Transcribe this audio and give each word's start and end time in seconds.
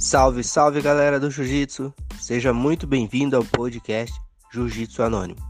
Salve, 0.00 0.44
salve 0.44 0.80
galera 0.80 1.18
do 1.18 1.28
Jiu-Jitsu! 1.28 1.92
Seja 2.20 2.52
muito 2.52 2.86
bem-vindo 2.86 3.36
ao 3.36 3.44
podcast 3.44 4.14
Jiu-Jitsu 4.52 5.02
Anônimo. 5.02 5.40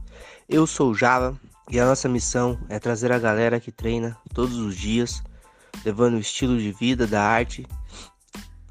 Eu 0.48 0.66
sou 0.66 0.90
o 0.90 0.95
Java 0.95 1.38
e 1.71 1.79
a 1.79 1.84
nossa 1.84 2.09
missão 2.09 2.58
é 2.71 2.79
trazer 2.79 3.12
a 3.12 3.19
galera 3.19 3.61
que 3.61 3.71
treina 3.71 4.16
todos 4.32 4.57
os 4.57 4.75
dias, 4.75 5.22
levando 5.84 6.14
o 6.14 6.18
estilo 6.18 6.57
de 6.57 6.72
vida 6.72 7.07
da 7.07 7.22
arte 7.22 7.66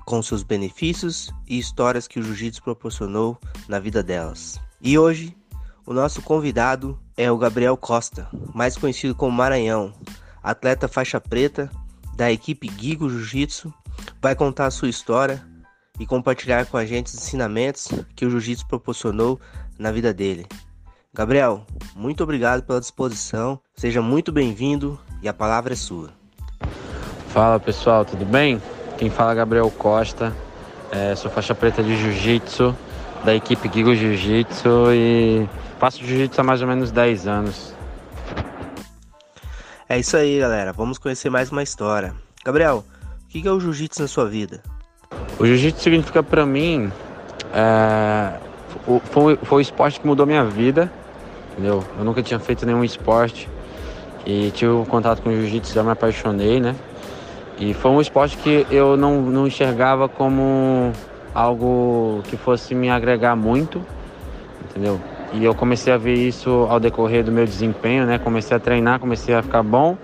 com 0.04 0.19
seus 0.23 0.41
benefícios 0.41 1.32
e 1.47 1.59
histórias 1.59 2.07
que 2.07 2.19
o 2.19 2.23
Jiu-Jitsu 2.23 2.64
proporcionou 2.64 3.37
na 3.69 3.78
vida 3.78 4.01
delas. 4.01 4.59
E 4.82 4.97
hoje, 4.97 5.37
o 5.86 5.93
nosso 5.93 6.23
convidado 6.23 7.00
é 7.15 7.32
o 7.32 7.37
Gabriel 7.37 7.78
Costa, 7.78 8.28
mais 8.51 8.75
conhecido 8.75 9.14
como 9.14 9.32
Maranhão, 9.37 9.93
atleta 10.41 10.87
faixa 10.87 11.21
preta 11.21 11.69
da 12.15 12.32
equipe 12.32 12.68
Gigo 12.79 13.07
Jiu-Jitsu, 13.07 13.71
vai 14.19 14.33
contar 14.33 14.65
a 14.65 14.71
sua 14.71 14.89
história 14.89 15.46
e 16.00 16.06
compartilhar 16.06 16.65
com 16.65 16.78
a 16.78 16.86
gente 16.86 17.07
os 17.07 17.15
ensinamentos 17.15 17.89
que 18.15 18.25
o 18.25 18.29
jiu-jitsu 18.29 18.68
proporcionou 18.68 19.39
na 19.78 19.92
vida 19.92 20.14
dele. 20.14 20.46
Gabriel, 21.14 21.65
muito 21.96 22.24
obrigado 22.24 22.64
pela 22.64 22.79
disposição, 22.79 23.60
seja 23.75 24.02
muito 24.02 24.32
bem-vindo 24.32 25.00
e 25.21 25.28
a 25.28 25.33
palavra 25.33 25.74
é 25.74 25.75
sua. 25.75 26.11
Fala 27.29 27.60
pessoal, 27.60 28.05
tudo 28.05 28.25
bem? 28.25 28.61
Quem 28.97 29.10
fala 29.10 29.32
é 29.32 29.36
Gabriel 29.36 29.69
Costa, 29.71 30.36
é, 30.91 31.15
sou 31.15 31.29
faixa 31.29 31.55
preta 31.55 31.83
de 31.83 31.96
jiu-jitsu 31.97 32.75
da 33.23 33.36
equipe 33.36 33.69
Gigo 33.73 33.94
Jiu-Jitsu 33.95 34.94
e 34.94 35.50
faço 35.80 36.03
jiu-jitsu 36.03 36.39
há 36.39 36.44
mais 36.44 36.61
ou 36.61 36.67
menos 36.67 36.91
10 36.91 37.27
anos. 37.27 37.73
É 39.89 40.00
isso 40.00 40.17
aí, 40.17 40.39
galera. 40.39 40.73
Vamos 40.73 40.97
conhecer 40.97 41.30
mais 41.30 41.52
uma 41.52 41.64
história. 41.64 42.14
Gabriel, 42.44 42.86
o 43.25 43.27
que 43.27 43.47
é 43.47 43.52
o 43.52 43.59
jiu-jitsu 43.59 44.02
na 44.02 44.08
sua 44.08 44.25
vida? 44.30 44.61
O 45.39 45.45
jiu-jitsu 45.45 45.83
significa 45.83 46.23
para 46.23 46.45
mim. 46.45 46.91
É, 47.53 48.33
foi, 49.11 49.38
foi 49.38 49.57
o 49.57 49.61
esporte 49.61 49.99
que 49.99 50.07
mudou 50.07 50.25
minha 50.25 50.43
vida, 50.43 50.91
entendeu? 51.52 51.83
Eu 51.97 52.03
nunca 52.03 52.23
tinha 52.23 52.39
feito 52.39 52.66
nenhum 52.66 52.83
esporte 52.83 53.47
e 54.25 54.52
tive 54.52 54.71
um 54.71 54.85
contato 54.85 55.21
com 55.21 55.30
o 55.30 55.33
jiu-jitsu, 55.33 55.73
já 55.73 55.83
me 55.83 55.91
apaixonei, 55.91 56.59
né? 56.59 56.75
E 57.59 57.73
foi 57.73 57.91
um 57.91 58.02
esporte 58.02 58.38
que 58.38 58.67
eu 58.69 58.97
não, 58.97 59.21
não 59.21 59.47
enxergava 59.47 60.09
como 60.09 60.91
algo 61.33 62.21
que 62.25 62.35
fosse 62.35 62.73
me 62.75 62.89
agregar 62.89 63.35
muito, 63.35 63.81
entendeu? 64.69 64.99
E 65.33 65.43
eu 65.43 65.53
comecei 65.53 65.93
a 65.93 65.97
ver 65.97 66.15
isso 66.15 66.67
ao 66.69 66.80
decorrer 66.80 67.23
do 67.23 67.31
meu 67.31 67.45
desempenho, 67.45 68.05
né? 68.05 68.17
Comecei 68.17 68.55
a 68.58 68.59
treinar, 68.59 68.99
comecei 68.99 69.35
a 69.35 69.43
ficar 69.43 69.63
bom, 69.63 69.97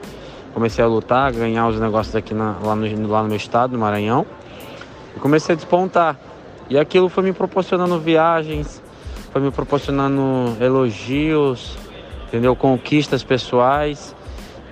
comecei 0.54 0.84
a 0.84 0.88
lutar, 0.88 1.32
ganhar 1.32 1.68
os 1.68 1.80
negócios 1.80 2.16
aqui 2.16 2.34
na, 2.34 2.56
lá, 2.62 2.76
no, 2.76 3.08
lá 3.08 3.22
no 3.24 3.28
meu 3.28 3.38
estado, 3.38 3.74
no 3.74 3.80
Maranhão. 3.80 4.26
E 5.16 5.20
comecei 5.20 5.54
a 5.54 5.56
despontar. 5.56 6.20
E 6.70 6.78
aquilo 6.78 7.10
foi 7.10 7.24
me 7.24 7.34
proporcionando 7.34 8.00
viagens, 8.00 8.82
foi 9.32 9.42
me 9.42 9.52
proporcionando 9.52 10.56
elogios, 10.62 11.78
entendeu? 12.28 12.56
Conquistas 12.56 13.24
pessoais 13.24 14.16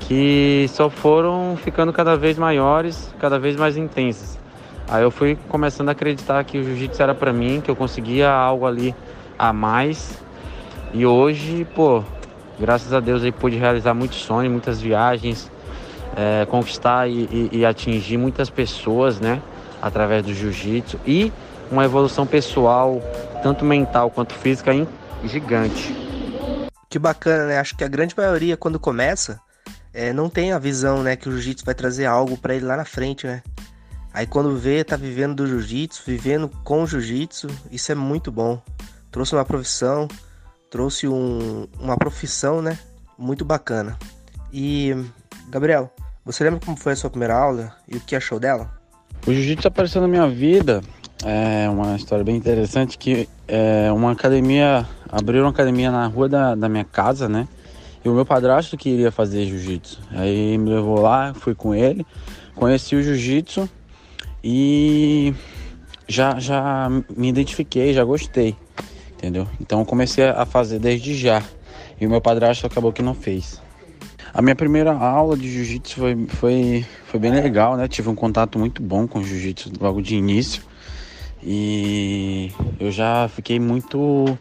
que 0.01 0.65
só 0.69 0.89
foram 0.89 1.55
ficando 1.57 1.93
cada 1.93 2.15
vez 2.15 2.37
maiores, 2.37 3.13
cada 3.19 3.37
vez 3.37 3.55
mais 3.55 3.77
intensas. 3.77 4.39
Aí 4.89 5.03
eu 5.03 5.11
fui 5.11 5.37
começando 5.47 5.89
a 5.89 5.91
acreditar 5.93 6.43
que 6.43 6.57
o 6.57 6.63
jiu-jitsu 6.63 7.01
era 7.01 7.15
para 7.15 7.31
mim, 7.31 7.61
que 7.61 7.69
eu 7.69 7.75
conseguia 7.75 8.29
algo 8.29 8.65
ali 8.65 8.95
a 9.37 9.53
mais. 9.53 10.21
E 10.93 11.05
hoje, 11.05 11.65
pô, 11.73 12.03
graças 12.59 12.93
a 12.93 12.99
Deus 12.99 13.23
aí 13.23 13.31
pude 13.31 13.57
realizar 13.57 13.93
muitos 13.93 14.17
sonhos, 14.17 14.51
muitas 14.51 14.81
viagens, 14.81 15.49
é, 16.15 16.45
conquistar 16.45 17.07
e, 17.07 17.49
e, 17.53 17.59
e 17.59 17.65
atingir 17.65 18.17
muitas 18.17 18.49
pessoas, 18.49 19.19
né? 19.19 19.41
Através 19.81 20.25
do 20.25 20.33
jiu-jitsu 20.33 20.99
e 21.05 21.31
uma 21.71 21.85
evolução 21.85 22.27
pessoal, 22.27 23.01
tanto 23.41 23.65
mental 23.65 24.11
quanto 24.11 24.33
física, 24.33 24.71
gigante. 25.23 25.95
Que 26.89 26.99
bacana, 26.99 27.45
né? 27.45 27.59
Acho 27.59 27.75
que 27.75 27.83
a 27.83 27.87
grande 27.87 28.13
maioria, 28.15 28.57
quando 28.57 28.79
começa, 28.79 29.39
é, 29.93 30.11
não 30.11 30.29
tem 30.29 30.51
a 30.51 30.59
visão, 30.59 31.01
né, 31.01 31.15
que 31.15 31.27
o 31.27 31.31
jiu-jitsu 31.31 31.65
vai 31.65 31.73
trazer 31.73 32.05
algo 32.05 32.37
para 32.37 32.55
ele 32.55 32.65
lá 32.65 32.75
na 32.75 32.85
frente, 32.85 33.25
né? 33.25 33.41
Aí 34.13 34.27
quando 34.27 34.57
vê, 34.57 34.83
tá 34.83 34.97
vivendo 34.97 35.35
do 35.35 35.47
jiu-jitsu, 35.47 36.03
vivendo 36.05 36.49
com 36.65 36.83
o 36.83 36.87
jiu-jitsu, 36.87 37.47
isso 37.71 37.91
é 37.91 37.95
muito 37.95 38.29
bom. 38.31 38.61
Trouxe 39.09 39.33
uma 39.33 39.45
profissão, 39.45 40.07
trouxe 40.69 41.07
um, 41.07 41.67
uma 41.79 41.95
profissão, 41.95 42.61
né? 42.61 42.77
Muito 43.17 43.45
bacana. 43.45 43.97
E, 44.51 44.93
Gabriel, 45.49 45.93
você 46.25 46.43
lembra 46.43 46.59
como 46.59 46.75
foi 46.75 46.93
a 46.93 46.95
sua 46.95 47.09
primeira 47.09 47.35
aula 47.35 47.73
e 47.87 47.95
o 47.95 48.01
que 48.01 48.15
achou 48.15 48.37
dela? 48.37 48.80
O 49.27 49.31
jiu-jitsu 49.31 49.67
apareceu 49.67 50.01
na 50.01 50.07
minha 50.07 50.27
vida, 50.27 50.81
é 51.23 51.69
uma 51.69 51.95
história 51.95 52.25
bem 52.25 52.35
interessante 52.35 52.97
que 52.97 53.29
é 53.47 53.91
uma 53.91 54.11
academia, 54.11 54.87
abriu 55.11 55.43
uma 55.43 55.51
academia 55.51 55.91
na 55.91 56.07
rua 56.07 56.27
da, 56.27 56.55
da 56.55 56.67
minha 56.67 56.83
casa, 56.83 57.29
né? 57.29 57.47
E 58.03 58.09
o 58.09 58.13
meu 58.15 58.25
padrasto 58.25 58.75
queria 58.75 59.11
fazer 59.11 59.45
jiu-jitsu. 59.45 59.99
Aí 60.11 60.57
me 60.57 60.71
levou 60.71 60.99
lá, 60.99 61.35
fui 61.35 61.53
com 61.53 61.75
ele, 61.75 62.03
conheci 62.55 62.95
o 62.95 63.03
jiu-jitsu 63.03 63.69
e 64.43 65.35
já, 66.07 66.39
já 66.39 66.89
me 67.15 67.29
identifiquei, 67.29 67.93
já 67.93 68.03
gostei, 68.03 68.55
entendeu? 69.13 69.47
Então 69.59 69.85
comecei 69.85 70.27
a 70.27 70.47
fazer 70.47 70.79
desde 70.79 71.13
já. 71.13 71.43
E 71.99 72.07
o 72.07 72.09
meu 72.09 72.21
padrasto 72.21 72.65
acabou 72.65 72.91
que 72.91 73.03
não 73.03 73.13
fez. 73.13 73.61
A 74.33 74.41
minha 74.41 74.55
primeira 74.55 74.93
aula 74.93 75.35
de 75.35 75.51
jiu-jitsu 75.51 75.99
foi, 75.99 76.25
foi, 76.29 76.85
foi 77.05 77.19
bem 77.19 77.31
legal, 77.31 77.75
né? 77.75 77.87
Tive 77.87 78.07
um 78.07 78.15
contato 78.15 78.57
muito 78.57 78.81
bom 78.81 79.05
com 79.05 79.21
jiu-jitsu 79.21 79.73
logo 79.79 80.01
de 80.01 80.15
início. 80.15 80.63
E 81.43 82.51
eu 82.79 82.91
já 82.91 83.27
fiquei 83.27 83.59
muito 83.59 84.37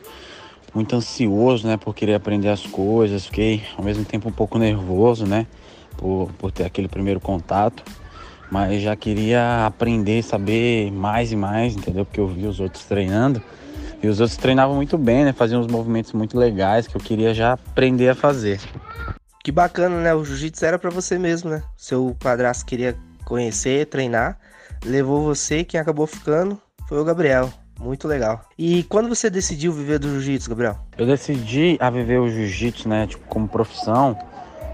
muito 0.72 0.94
ansioso, 0.94 1.66
né, 1.66 1.76
por 1.76 1.92
querer 1.92 2.14
aprender 2.14 2.48
as 2.48 2.64
coisas, 2.64 3.26
fiquei 3.26 3.64
ao 3.76 3.84
mesmo 3.84 4.04
tempo 4.04 4.28
um 4.28 4.32
pouco 4.32 4.56
nervoso, 4.56 5.26
né, 5.26 5.44
por, 5.96 6.30
por 6.38 6.52
ter 6.52 6.64
aquele 6.64 6.86
primeiro 6.86 7.18
contato, 7.18 7.82
mas 8.48 8.80
já 8.80 8.94
queria 8.94 9.66
aprender, 9.66 10.22
saber 10.22 10.92
mais 10.92 11.32
e 11.32 11.36
mais, 11.36 11.74
entendeu? 11.74 12.04
Porque 12.04 12.20
eu 12.20 12.28
vi 12.28 12.46
os 12.46 12.60
outros 12.60 12.84
treinando 12.84 13.42
e 14.00 14.06
os 14.06 14.20
outros 14.20 14.38
treinavam 14.38 14.76
muito 14.76 14.96
bem, 14.96 15.24
né, 15.24 15.32
faziam 15.32 15.60
uns 15.60 15.66
movimentos 15.66 16.12
muito 16.12 16.38
legais 16.38 16.86
que 16.86 16.96
eu 16.96 17.00
queria 17.00 17.34
já 17.34 17.54
aprender 17.54 18.08
a 18.08 18.14
fazer. 18.14 18.60
Que 19.42 19.50
bacana, 19.50 20.00
né? 20.00 20.14
O 20.14 20.24
jiu-jitsu 20.24 20.64
era 20.64 20.78
para 20.78 20.90
você 20.90 21.18
mesmo, 21.18 21.48
né? 21.50 21.62
Seu 21.76 22.14
padrasto 22.20 22.66
queria 22.66 22.94
conhecer, 23.24 23.86
treinar, 23.86 24.38
levou 24.84 25.22
você, 25.22 25.64
quem 25.64 25.80
acabou 25.80 26.06
ficando 26.06 26.60
foi 26.86 27.00
o 27.00 27.04
Gabriel. 27.04 27.50
Muito 27.78 28.06
legal. 28.06 28.42
E 28.58 28.82
quando 28.82 29.08
você 29.08 29.30
decidiu 29.30 29.72
viver 29.72 29.98
do 29.98 30.08
jiu-jitsu, 30.08 30.50
Gabriel? 30.50 30.76
Eu 30.98 31.06
decidi 31.06 31.78
a 31.80 31.88
viver 31.88 32.18
o 32.18 32.28
jiu-jitsu, 32.28 32.86
né, 32.86 33.06
tipo, 33.06 33.26
como 33.26 33.48
profissão. 33.48 34.18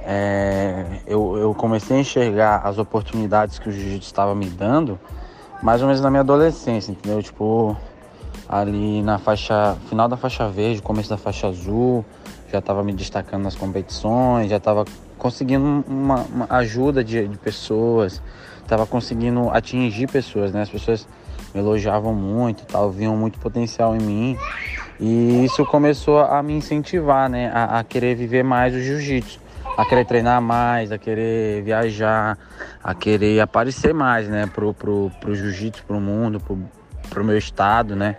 É, 0.04 0.84
eu, 1.06 1.36
eu 1.36 1.54
comecei 1.54 1.96
a 1.96 2.00
enxergar 2.00 2.62
as 2.64 2.78
oportunidades 2.78 3.60
que 3.60 3.68
o 3.68 3.72
jiu-jitsu 3.72 4.06
estava 4.06 4.34
me 4.34 4.46
dando, 4.46 4.98
mais 5.62 5.80
ou 5.80 5.86
menos 5.86 6.00
na 6.02 6.10
minha 6.10 6.22
adolescência, 6.22 6.90
entendeu? 6.90 7.22
Tipo, 7.22 7.76
ali 8.48 9.02
na 9.02 9.18
faixa, 9.18 9.76
final 9.88 10.08
da 10.08 10.16
faixa 10.16 10.48
verde, 10.48 10.82
começo 10.82 11.08
da 11.08 11.16
faixa 11.16 11.46
azul, 11.46 12.04
já 12.50 12.58
estava 12.58 12.82
me 12.84 12.92
destacando 12.92 13.42
nas 13.44 13.54
competições, 13.54 14.50
já 14.50 14.56
estava 14.56 14.84
conseguindo 15.18 15.84
uma, 15.88 16.20
uma 16.22 16.46
ajuda 16.50 17.02
de, 17.02 17.26
de 17.26 17.38
pessoas, 17.38 18.22
estava 18.62 18.86
conseguindo 18.86 19.50
atingir 19.50 20.08
pessoas, 20.08 20.52
né? 20.52 20.62
As 20.62 20.70
pessoas 20.70 21.08
me 21.54 21.60
elogiavam 21.60 22.14
muito, 22.14 22.64
tal, 22.66 22.90
viam 22.90 23.16
muito 23.16 23.38
potencial 23.38 23.96
em 23.96 24.00
mim 24.00 24.38
e 24.98 25.44
isso 25.44 25.64
começou 25.66 26.20
a 26.20 26.42
me 26.42 26.54
incentivar, 26.54 27.28
né? 27.28 27.50
A, 27.52 27.80
a 27.80 27.84
querer 27.84 28.14
viver 28.14 28.42
mais 28.42 28.74
o 28.74 28.80
jiu-jitsu, 28.80 29.40
a 29.76 29.84
querer 29.84 30.04
treinar 30.06 30.40
mais, 30.40 30.90
a 30.90 30.98
querer 30.98 31.62
viajar, 31.62 32.38
a 32.82 32.94
querer 32.94 33.40
aparecer 33.40 33.92
mais, 33.92 34.28
né? 34.28 34.46
Pro, 34.46 34.72
pro, 34.72 35.10
pro 35.20 35.34
jiu-jitsu, 35.34 35.84
pro 35.84 36.00
mundo, 36.00 36.40
pro, 36.40 36.58
pro 37.10 37.24
meu 37.24 37.36
estado, 37.36 37.94
né? 37.94 38.16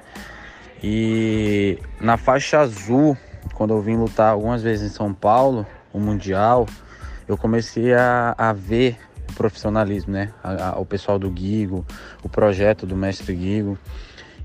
E 0.84 1.80
na 2.00 2.18
faixa 2.18 2.60
azul 2.60 3.18
quando 3.58 3.74
eu 3.74 3.82
vim 3.82 3.98
lutar 3.98 4.34
algumas 4.34 4.62
vezes 4.62 4.92
em 4.92 4.94
São 4.94 5.12
Paulo, 5.12 5.66
o 5.92 6.00
Mundial, 6.00 6.68
eu 7.28 7.36
comecei 7.36 7.92
a, 7.92 8.36
a 8.38 8.54
ver 8.54 9.00
o 9.28 9.34
profissionalismo, 9.34 10.14
né? 10.14 10.32
A, 10.44 10.70
a, 10.70 10.80
o 10.80 10.86
pessoal 10.86 11.18
do 11.18 11.28
Guigo, 11.28 11.84
o 12.22 12.30
projeto 12.30 12.86
do 12.86 12.96
mestre 12.96 13.34
Guigo. 13.34 13.76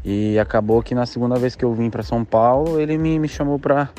E 0.03 0.39
acabou 0.39 0.83
que 0.83 0.95
na 0.95 1.05
segunda 1.05 1.37
vez 1.39 1.55
que 1.55 1.63
eu 1.63 1.75
vim 1.75 1.91
para 1.91 2.03
São 2.03 2.25
Paulo, 2.25 2.81
ele 2.81 2.97
me, 2.97 3.19
me 3.19 3.29
chamou 3.29 3.59
para 3.59 3.91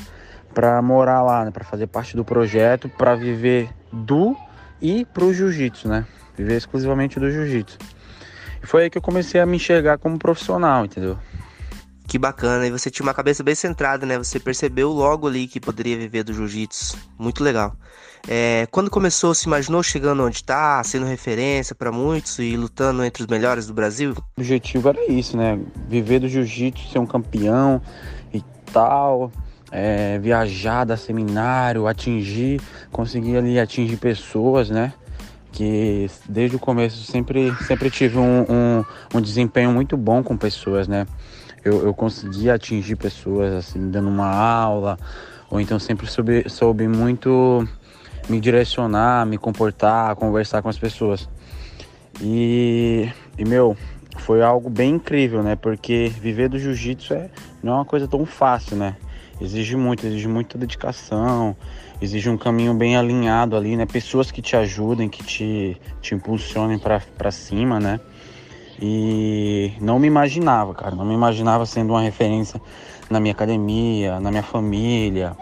para 0.52 0.82
morar 0.82 1.22
lá, 1.22 1.46
né? 1.46 1.52
Para 1.52 1.64
fazer 1.64 1.86
parte 1.86 2.16
do 2.16 2.26
projeto, 2.26 2.90
para 2.90 3.14
viver 3.14 3.70
do 3.92 4.36
e 4.82 5.06
pro 5.06 5.32
jiu-jitsu, 5.32 5.88
né? 5.88 6.08
Viver 6.36 6.58
exclusivamente 6.58 7.20
do 7.20 7.30
jiu-jitsu. 7.30 7.78
E 8.64 8.66
foi 8.66 8.84
aí 8.84 8.90
que 8.90 8.98
eu 8.98 9.02
comecei 9.02 9.40
a 9.40 9.46
me 9.46 9.58
enxergar 9.58 10.00
como 10.00 10.18
profissional, 10.18 10.86
entendeu? 10.86 11.20
Que 12.08 12.18
bacana, 12.18 12.68
e 12.68 12.72
você 12.72 12.92
tinha 12.92 13.06
uma 13.06 13.14
cabeça 13.14 13.44
bem 13.44 13.56
centrada, 13.56 14.06
né? 14.06 14.18
Você 14.18 14.40
percebeu 14.40 14.92
logo 14.92 15.28
ali 15.28 15.48
que 15.48 15.60
poderia 15.60 15.98
viver 15.98 16.24
do 16.24 16.34
jiu-jitsu. 16.34 16.98
Muito 17.18 17.44
legal. 17.44 17.76
É, 18.28 18.68
quando 18.72 18.90
começou, 18.90 19.34
se 19.34 19.48
imaginou 19.48 19.84
chegando 19.84 20.24
onde 20.24 20.38
está, 20.38 20.82
sendo 20.84 21.06
referência 21.06 21.76
para 21.76 21.92
muitos 21.92 22.40
e 22.40 22.56
lutando 22.56 23.04
entre 23.04 23.24
os 23.24 23.28
melhores 23.28 23.68
do 23.68 23.74
Brasil? 23.74 24.14
O 24.38 24.42
objetivo 24.42 24.90
era 24.90 25.12
isso, 25.12 25.36
né? 25.36 25.60
Viver 25.90 26.20
do 26.20 26.28
jiu-jitsu, 26.28 26.90
ser 26.90 27.00
um 27.00 27.06
campeão 27.06 27.82
e 28.34 28.42
tal. 28.72 29.32
É, 29.72 30.20
viajar, 30.20 30.86
dar 30.86 30.98
seminário, 30.98 31.88
atingir, 31.88 32.62
conseguir 32.92 33.38
ali 33.38 33.60
atingir 33.60 33.98
pessoas, 33.98 34.70
né? 34.70 34.94
Que 35.52 36.10
desde 36.30 36.56
o 36.56 36.60
começo 36.60 37.04
sempre, 37.04 37.52
sempre 37.66 37.90
tive 37.90 38.20
um, 38.20 38.46
um, 38.48 38.86
um 39.16 39.22
desempenho 39.22 39.72
muito 39.72 39.98
bom 39.98 40.22
com 40.22 40.38
pessoas, 40.38 40.88
né? 40.88 41.08
Eu, 41.64 41.86
eu 41.86 41.94
consegui 41.94 42.50
atingir 42.50 42.96
pessoas 42.96 43.54
assim, 43.54 43.90
dando 43.90 44.10
uma 44.10 44.28
aula, 44.28 44.98
ou 45.50 45.60
então 45.60 45.80
sempre 45.80 46.08
soube, 46.08 46.50
soube 46.50 46.88
muito 46.88 47.68
me 48.30 48.40
direcionar, 48.40 49.26
me 49.26 49.38
comportar, 49.38 50.16
conversar 50.16 50.62
com 50.62 50.70
as 50.70 50.78
pessoas. 50.78 51.30
E, 52.22 53.10
e 53.38 53.46
meu, 53.46 53.78
foi 54.18 54.42
algo 54.42 54.70
bem 54.70 54.96
incrível, 54.96 55.42
né? 55.42 55.56
Porque 55.56 56.12
viver 56.22 56.50
do 56.50 56.60
jiu-jitsu 56.60 57.14
é, 57.14 57.30
não 57.62 57.74
é 57.74 57.76
uma 57.78 57.86
coisa 57.86 58.08
tão 58.08 58.26
fácil, 58.26 58.78
né? 58.78 58.96
Exige 59.42 59.76
muito, 59.76 60.06
exige 60.06 60.28
muita 60.28 60.58
dedicação, 60.58 61.56
exige 62.02 62.30
um 62.30 62.38
caminho 62.38 62.74
bem 62.74 62.96
alinhado 62.96 63.56
ali, 63.56 63.76
né? 63.76 63.86
Pessoas 63.86 64.32
que 64.32 64.42
te 64.42 64.56
ajudem, 64.56 65.10
que 65.10 65.24
te, 65.24 65.78
te 66.02 66.14
impulsionem 66.14 66.80
para 66.80 67.32
cima, 67.32 67.80
né? 67.80 68.00
E 68.86 69.72
não 69.80 69.98
me 69.98 70.08
imaginava, 70.08 70.74
cara, 70.74 70.94
não 70.94 71.06
me 71.06 71.14
imaginava 71.14 71.66
sendo 71.66 71.94
uma 71.94 72.02
referência 72.02 72.62
na 73.10 73.18
minha 73.18 73.32
academia, 73.32 74.20
na 74.20 74.30
minha 74.30 74.44
família, 74.44 75.38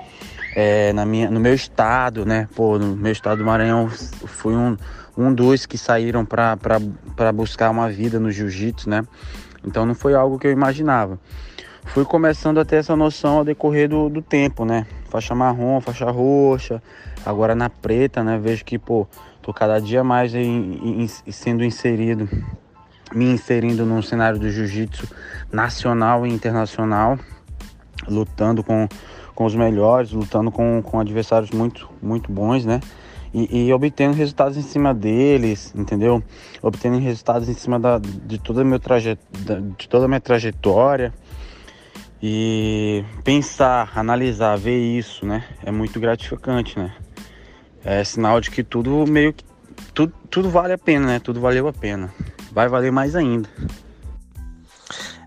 é, 0.56 0.94
na 0.94 1.08
minha, 1.08 1.28
no 1.32 1.40
meu 1.40 1.56
estado, 1.56 2.24
né? 2.24 2.48
Pô, 2.56 2.78
no 2.78 2.96
meu 2.96 3.12
estado 3.12 3.40
do 3.40 3.44
Maranhão 3.44 3.90
fui 3.90 4.54
um, 4.54 4.78
um 5.18 5.34
dos 5.34 5.66
que 5.66 5.76
saíram 5.76 6.24
para 6.24 7.32
buscar 7.34 7.72
uma 7.72 7.90
vida 7.90 8.20
no 8.20 8.30
jiu-jitsu, 8.30 8.88
né? 8.88 9.04
Então 9.66 9.88
não 9.88 9.96
foi 9.96 10.14
algo 10.14 10.38
que 10.38 10.46
eu 10.46 10.52
imaginava. 10.52 11.20
Fui 11.86 12.06
começando 12.06 12.60
a 12.60 12.64
ter 12.64 12.76
essa 12.76 12.96
noção 12.96 13.40
ao 13.40 13.44
decorrer 13.44 13.90
do, 13.90 14.08
do 14.08 14.22
tempo, 14.22 14.66
né? 14.66 14.86
Faixa 15.10 15.34
marrom, 15.34 15.82
faixa 15.82 16.12
roxa, 16.12 16.80
agora 17.26 17.56
na 17.56 17.72
preta, 17.72 18.24
né? 18.24 18.38
Vejo 18.38 18.64
que, 18.64 18.78
pô, 18.78 19.08
tô 19.42 19.52
cada 19.52 19.82
dia 19.82 20.04
mais 20.04 20.36
em, 20.36 21.02
em, 21.02 21.08
sendo 21.08 21.64
inserido 21.64 22.30
me 23.14 23.26
inserindo 23.26 23.86
num 23.86 24.02
cenário 24.02 24.40
do 24.40 24.50
jiu-jitsu 24.50 25.08
nacional 25.52 26.26
e 26.26 26.32
internacional, 26.32 27.20
lutando 28.08 28.64
com, 28.64 28.88
com 29.36 29.46
os 29.46 29.56
melhores, 29.56 30.12
lutando 30.12 30.52
com, 30.52 30.82
com 30.82 31.00
adversários 31.00 31.52
muito, 31.52 31.90
muito 32.02 32.32
bons, 32.32 32.66
né? 32.66 32.80
E, 33.34 33.68
e, 33.68 33.74
obtendo 33.74 34.14
resultados 34.14 34.58
em 34.58 34.62
cima 34.62 34.94
deles, 34.94 35.74
entendeu? 35.74 36.22
Obtendo 36.62 37.00
resultados 37.00 37.48
em 37.48 37.54
cima 37.54 37.80
da, 37.80 37.98
de, 37.98 38.38
toda 38.38 38.62
meu 38.64 38.80
traje, 38.80 39.18
de 39.78 39.88
toda 39.88 40.06
a 40.06 40.08
minha 40.08 40.20
trajetória. 40.20 41.14
E 42.22 43.04
pensar, 43.24 43.92
analisar, 43.96 44.58
ver 44.58 44.78
isso, 44.78 45.26
né? 45.26 45.46
É 45.66 45.72
muito 45.72 46.00
gratificante, 46.00 46.78
né? 46.78 46.94
É 47.84 48.04
sinal 48.04 48.42
de 48.42 48.52
que 48.52 48.64
tudo 48.64 49.06
meio 49.08 49.34
que. 49.34 49.46
Tudo, 49.94 50.14
tudo 50.30 50.50
vale 50.50 50.74
a 50.74 50.78
pena, 50.78 51.08
né? 51.08 51.20
Tudo 51.20 51.40
valeu 51.40 51.68
a 51.68 51.74
pena 51.74 52.14
vai 52.52 52.68
valer 52.68 52.92
mais 52.92 53.16
ainda. 53.16 53.50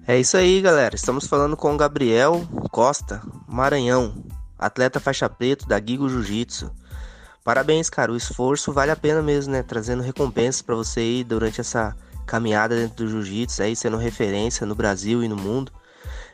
É 0.06 0.18
isso 0.18 0.36
aí, 0.36 0.60
galera. 0.60 0.94
Estamos 0.94 1.26
falando 1.26 1.56
com 1.56 1.74
o 1.74 1.76
Gabriel 1.76 2.46
Costa, 2.70 3.22
Maranhão, 3.48 4.14
atleta 4.58 5.00
faixa 5.00 5.28
preta 5.28 5.66
da 5.66 5.78
Gigo 5.78 6.08
Jiu-Jitsu. 6.08 6.70
Parabéns, 7.42 7.90
cara. 7.90 8.12
O 8.12 8.16
esforço 8.16 8.72
vale 8.72 8.90
a 8.90 8.96
pena 8.96 9.22
mesmo, 9.22 9.52
né? 9.52 9.62
Trazendo 9.62 10.02
recompensas 10.02 10.62
para 10.62 10.74
você 10.74 11.00
aí 11.00 11.24
durante 11.24 11.60
essa 11.60 11.94
caminhada 12.26 12.74
dentro 12.74 13.04
do 13.04 13.10
jiu-jitsu, 13.10 13.62
aí 13.62 13.76
sendo 13.76 13.98
referência 13.98 14.66
no 14.66 14.74
Brasil 14.74 15.22
e 15.22 15.28
no 15.28 15.36
mundo. 15.36 15.70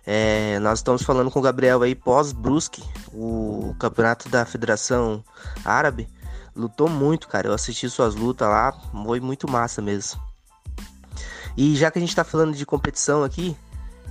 É, 0.06 0.58
nós 0.60 0.78
estamos 0.78 1.02
falando 1.02 1.30
com 1.30 1.40
o 1.40 1.42
Gabriel 1.42 1.82
aí 1.82 1.94
pós-Brusque, 1.94 2.82
o 3.12 3.74
campeonato 3.78 4.28
da 4.28 4.44
Federação 4.44 5.22
Árabe. 5.64 6.08
Lutou 6.54 6.88
muito, 6.88 7.28
cara. 7.28 7.48
Eu 7.48 7.54
assisti 7.54 7.88
suas 7.90 8.14
lutas 8.14 8.48
lá, 8.48 8.72
foi 8.72 9.20
muito 9.20 9.50
massa 9.50 9.82
mesmo. 9.82 10.29
E 11.56 11.74
já 11.76 11.90
que 11.90 11.98
a 11.98 12.00
gente 12.00 12.10
está 12.10 12.24
falando 12.24 12.54
de 12.54 12.64
competição 12.64 13.24
aqui, 13.24 13.56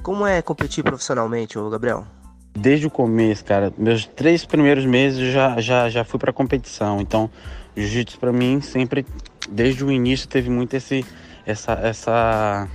como 0.03 0.25
é 0.25 0.41
competir 0.41 0.83
profissionalmente, 0.83 1.57
ô 1.57 1.69
Gabriel? 1.69 2.06
Desde 2.53 2.88
o 2.88 2.89
começo, 2.89 3.45
cara, 3.45 3.71
meus 3.77 4.06
três 4.06 4.45
primeiros 4.45 4.86
meses 4.86 5.31
já, 5.31 5.59
já, 5.62 5.89
já 5.89 6.03
fui 6.03 6.19
para 6.19 6.33
competição. 6.33 7.00
Então, 7.00 7.30
jiu-jitsu 7.75 8.19
para 8.19 8.31
mim 8.33 8.59
sempre, 8.62 9.06
desde 9.50 9.83
o 9.83 9.91
início, 9.91 10.27
teve 10.27 10.50
muito 10.50 10.74
esse, 10.74 11.06
essa, 11.45 11.74
essa, 11.74 12.68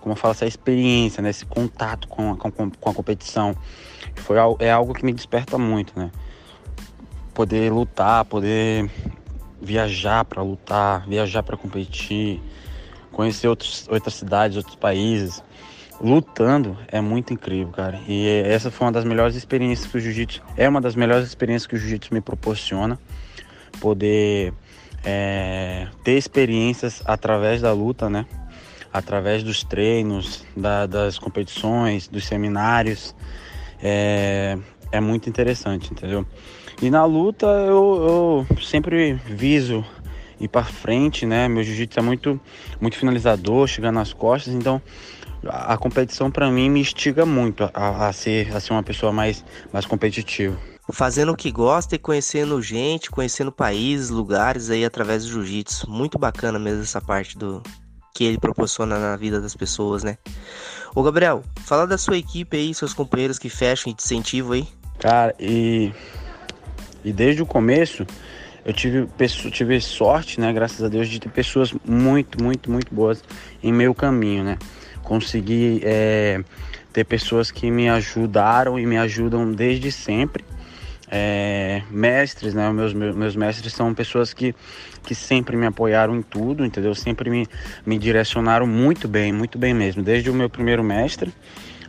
como 0.00 0.12
eu 0.12 0.16
falo, 0.16 0.32
essa 0.32 0.46
experiência, 0.46 1.22
né? 1.22 1.30
esse 1.30 1.44
contato 1.44 2.08
com, 2.08 2.36
com, 2.36 2.70
com 2.70 2.90
a 2.90 2.94
competição. 2.94 3.54
Foi, 4.16 4.36
é 4.58 4.70
algo 4.70 4.94
que 4.94 5.04
me 5.04 5.12
desperta 5.12 5.56
muito, 5.56 5.98
né? 5.98 6.10
Poder 7.32 7.72
lutar, 7.72 8.24
poder 8.24 8.90
viajar 9.60 10.24
para 10.24 10.42
lutar, 10.42 11.06
viajar 11.06 11.42
para 11.42 11.56
competir, 11.56 12.42
conhecer 13.12 13.46
outros, 13.46 13.86
outras 13.88 14.14
cidades, 14.14 14.56
outros 14.56 14.74
países, 14.74 15.42
lutando 16.00 16.76
é 16.88 17.00
muito 17.00 17.32
incrível, 17.32 17.72
cara. 17.72 18.00
E 18.08 18.26
essa 18.44 18.70
foi 18.70 18.86
uma 18.86 18.92
das 18.92 19.04
melhores 19.04 19.36
experiências 19.36 19.86
que 19.86 19.96
o 19.96 20.00
jiu-jitsu 20.00 20.42
é 20.56 20.68
uma 20.68 20.80
das 20.80 20.96
melhores 20.96 21.28
experiências 21.28 21.66
que 21.66 21.76
o 21.76 21.78
jiu-jitsu 21.78 22.12
me 22.12 22.20
proporciona, 22.20 22.98
poder 23.80 24.52
é, 25.04 25.86
ter 26.02 26.16
experiências 26.16 27.02
através 27.04 27.60
da 27.60 27.72
luta, 27.72 28.10
né? 28.10 28.26
Através 28.92 29.42
dos 29.42 29.62
treinos, 29.62 30.44
da, 30.56 30.86
das 30.86 31.18
competições, 31.18 32.08
dos 32.08 32.26
seminários, 32.26 33.14
é, 33.82 34.58
é 34.90 35.00
muito 35.00 35.28
interessante, 35.28 35.92
entendeu? 35.92 36.26
E 36.80 36.90
na 36.90 37.04
luta 37.04 37.46
eu, 37.46 38.46
eu 38.50 38.60
sempre 38.60 39.14
viso 39.14 39.84
ir 40.42 40.48
para 40.48 40.64
frente, 40.64 41.24
né? 41.24 41.48
Meu 41.48 41.62
jiu-jitsu 41.62 41.98
é 41.98 42.02
muito, 42.02 42.40
muito 42.80 42.96
finalizador, 42.96 43.66
chegar 43.68 43.92
nas 43.92 44.12
costas, 44.12 44.52
então 44.52 44.82
a, 45.46 45.74
a 45.74 45.78
competição 45.78 46.30
para 46.30 46.50
mim 46.50 46.68
me 46.68 46.80
instiga 46.80 47.24
muito 47.24 47.70
a, 47.72 48.08
a, 48.08 48.12
ser, 48.12 48.54
a 48.54 48.60
ser 48.60 48.72
uma 48.72 48.82
pessoa 48.82 49.12
mais, 49.12 49.44
mais 49.72 49.86
competitiva. 49.86 50.56
Fazendo 50.90 51.32
o 51.32 51.36
que 51.36 51.50
gosta 51.50 51.94
e 51.94 51.98
conhecendo 51.98 52.60
gente, 52.60 53.10
conhecendo 53.10 53.52
países, 53.52 54.10
lugares 54.10 54.68
aí 54.68 54.84
através 54.84 55.24
do 55.24 55.30
jiu-jitsu. 55.30 55.88
Muito 55.88 56.18
bacana 56.18 56.58
mesmo 56.58 56.82
essa 56.82 57.00
parte 57.00 57.38
do 57.38 57.62
que 58.14 58.24
ele 58.24 58.36
proporciona 58.36 58.98
na 58.98 59.16
vida 59.16 59.40
das 59.40 59.54
pessoas, 59.54 60.02
né? 60.02 60.18
Ô 60.94 61.02
Gabriel, 61.02 61.42
fala 61.64 61.86
da 61.86 61.96
sua 61.96 62.18
equipe 62.18 62.56
aí, 62.56 62.74
seus 62.74 62.92
companheiros 62.92 63.38
que 63.38 63.48
fecham 63.48 63.90
e 63.90 63.94
te 63.94 64.04
incentivam 64.04 64.52
aí. 64.52 64.68
Cara, 64.98 65.34
e, 65.40 65.92
e 67.04 67.12
desde 67.12 67.42
o 67.42 67.46
começo 67.46 68.04
eu 68.64 68.72
tive, 68.72 69.08
tive 69.50 69.80
sorte, 69.80 70.40
né, 70.40 70.52
graças 70.52 70.82
a 70.82 70.88
Deus, 70.88 71.08
de 71.08 71.18
ter 71.18 71.28
pessoas 71.28 71.74
muito, 71.84 72.42
muito, 72.42 72.70
muito 72.70 72.94
boas 72.94 73.22
em 73.62 73.72
meu 73.72 73.94
caminho, 73.94 74.44
né? 74.44 74.58
Consegui 75.02 75.80
é, 75.82 76.40
ter 76.92 77.04
pessoas 77.04 77.50
que 77.50 77.70
me 77.70 77.88
ajudaram 77.88 78.78
e 78.78 78.86
me 78.86 78.96
ajudam 78.98 79.50
desde 79.50 79.90
sempre. 79.90 80.44
É, 81.14 81.82
mestres, 81.90 82.54
né? 82.54 82.72
Meus, 82.72 82.94
meus, 82.94 83.36
mestres 83.36 83.74
são 83.74 83.92
pessoas 83.92 84.32
que, 84.32 84.54
que 85.02 85.14
sempre 85.14 85.56
me 85.56 85.66
apoiaram 85.66 86.16
em 86.16 86.22
tudo, 86.22 86.64
entendeu? 86.64 86.94
Sempre 86.94 87.28
me, 87.28 87.46
me 87.84 87.98
direcionaram 87.98 88.66
muito 88.66 89.08
bem, 89.08 89.32
muito 89.32 89.58
bem 89.58 89.74
mesmo. 89.74 90.02
Desde 90.02 90.30
o 90.30 90.34
meu 90.34 90.48
primeiro 90.48 90.82
mestre 90.82 91.32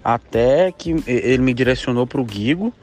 até 0.03 0.71
que 0.71 1.01
ele 1.07 1.41
me 1.41 1.53
direcionou 1.53 2.05
para 2.05 2.19
o 2.19 2.25
Guigo, 2.25 2.73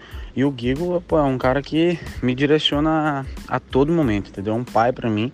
e 0.40 0.44
o 0.44 0.54
Gigo 0.56 1.02
pô, 1.06 1.18
é 1.18 1.22
um 1.22 1.36
cara 1.36 1.60
que 1.60 1.98
me 2.22 2.34
direciona 2.34 3.26
a, 3.46 3.56
a 3.56 3.60
todo 3.60 3.92
momento, 3.92 4.30
entendeu? 4.30 4.54
É 4.54 4.56
um 4.56 4.64
pai 4.64 4.90
para 4.90 5.10
mim, 5.10 5.30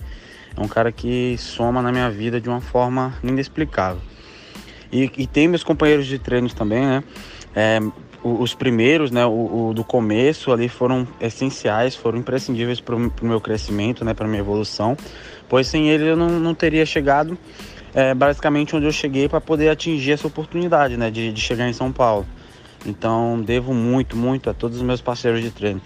é 0.56 0.60
um 0.60 0.66
cara 0.66 0.90
que 0.90 1.36
soma 1.38 1.80
na 1.80 1.92
minha 1.92 2.10
vida 2.10 2.40
de 2.40 2.48
uma 2.48 2.60
forma 2.60 3.14
inexplicável. 3.22 4.02
E, 4.90 5.08
e 5.16 5.26
tem 5.28 5.46
meus 5.46 5.62
companheiros 5.62 6.06
de 6.06 6.18
treinos 6.18 6.52
também, 6.54 6.84
né? 6.84 7.04
É, 7.54 7.78
os 8.24 8.52
primeiros, 8.52 9.12
né, 9.12 9.24
o, 9.24 9.68
o, 9.68 9.74
do 9.74 9.84
começo 9.84 10.50
ali 10.50 10.68
foram 10.68 11.06
essenciais, 11.20 11.94
foram 11.94 12.18
imprescindíveis 12.18 12.80
para 12.80 12.96
o 12.96 13.12
meu 13.22 13.40
crescimento, 13.40 14.04
né, 14.04 14.12
para 14.12 14.26
minha 14.26 14.40
evolução, 14.40 14.96
pois 15.48 15.68
sem 15.68 15.88
ele 15.88 16.08
eu 16.08 16.16
não, 16.16 16.28
não 16.28 16.52
teria 16.52 16.84
chegado 16.84 17.38
é, 17.94 18.12
basicamente 18.12 18.74
onde 18.74 18.86
eu 18.86 18.92
cheguei 18.92 19.28
para 19.28 19.40
poder 19.40 19.68
atingir 19.68 20.12
essa 20.12 20.26
oportunidade, 20.26 20.96
né, 20.96 21.12
de, 21.12 21.32
de 21.32 21.40
chegar 21.40 21.68
em 21.68 21.72
São 21.72 21.92
Paulo. 21.92 22.26
Então 22.86 23.42
devo 23.42 23.74
muito, 23.74 24.16
muito 24.16 24.48
a 24.48 24.54
todos 24.54 24.76
os 24.76 24.82
meus 24.82 25.00
parceiros 25.00 25.42
de 25.42 25.50
treino, 25.50 25.82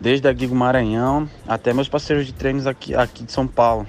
desde 0.00 0.28
a 0.28 0.32
Gigo 0.32 0.54
Maranhão 0.54 1.28
até 1.46 1.72
meus 1.72 1.88
parceiros 1.88 2.26
de 2.26 2.32
treinos 2.32 2.66
aqui, 2.66 2.94
aqui 2.94 3.24
de 3.24 3.32
São 3.32 3.46
Paulo, 3.46 3.86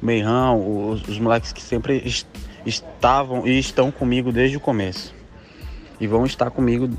o 0.00 0.06
Meirão, 0.06 0.90
os, 0.90 1.02
os 1.08 1.18
moleques 1.18 1.52
que 1.52 1.62
sempre 1.62 2.02
est 2.04 2.26
estavam 2.66 3.46
e 3.46 3.58
estão 3.58 3.92
comigo 3.92 4.32
desde 4.32 4.56
o 4.56 4.60
começo. 4.60 5.14
e 6.00 6.06
vão 6.06 6.26
estar 6.26 6.50
comigo 6.50 6.90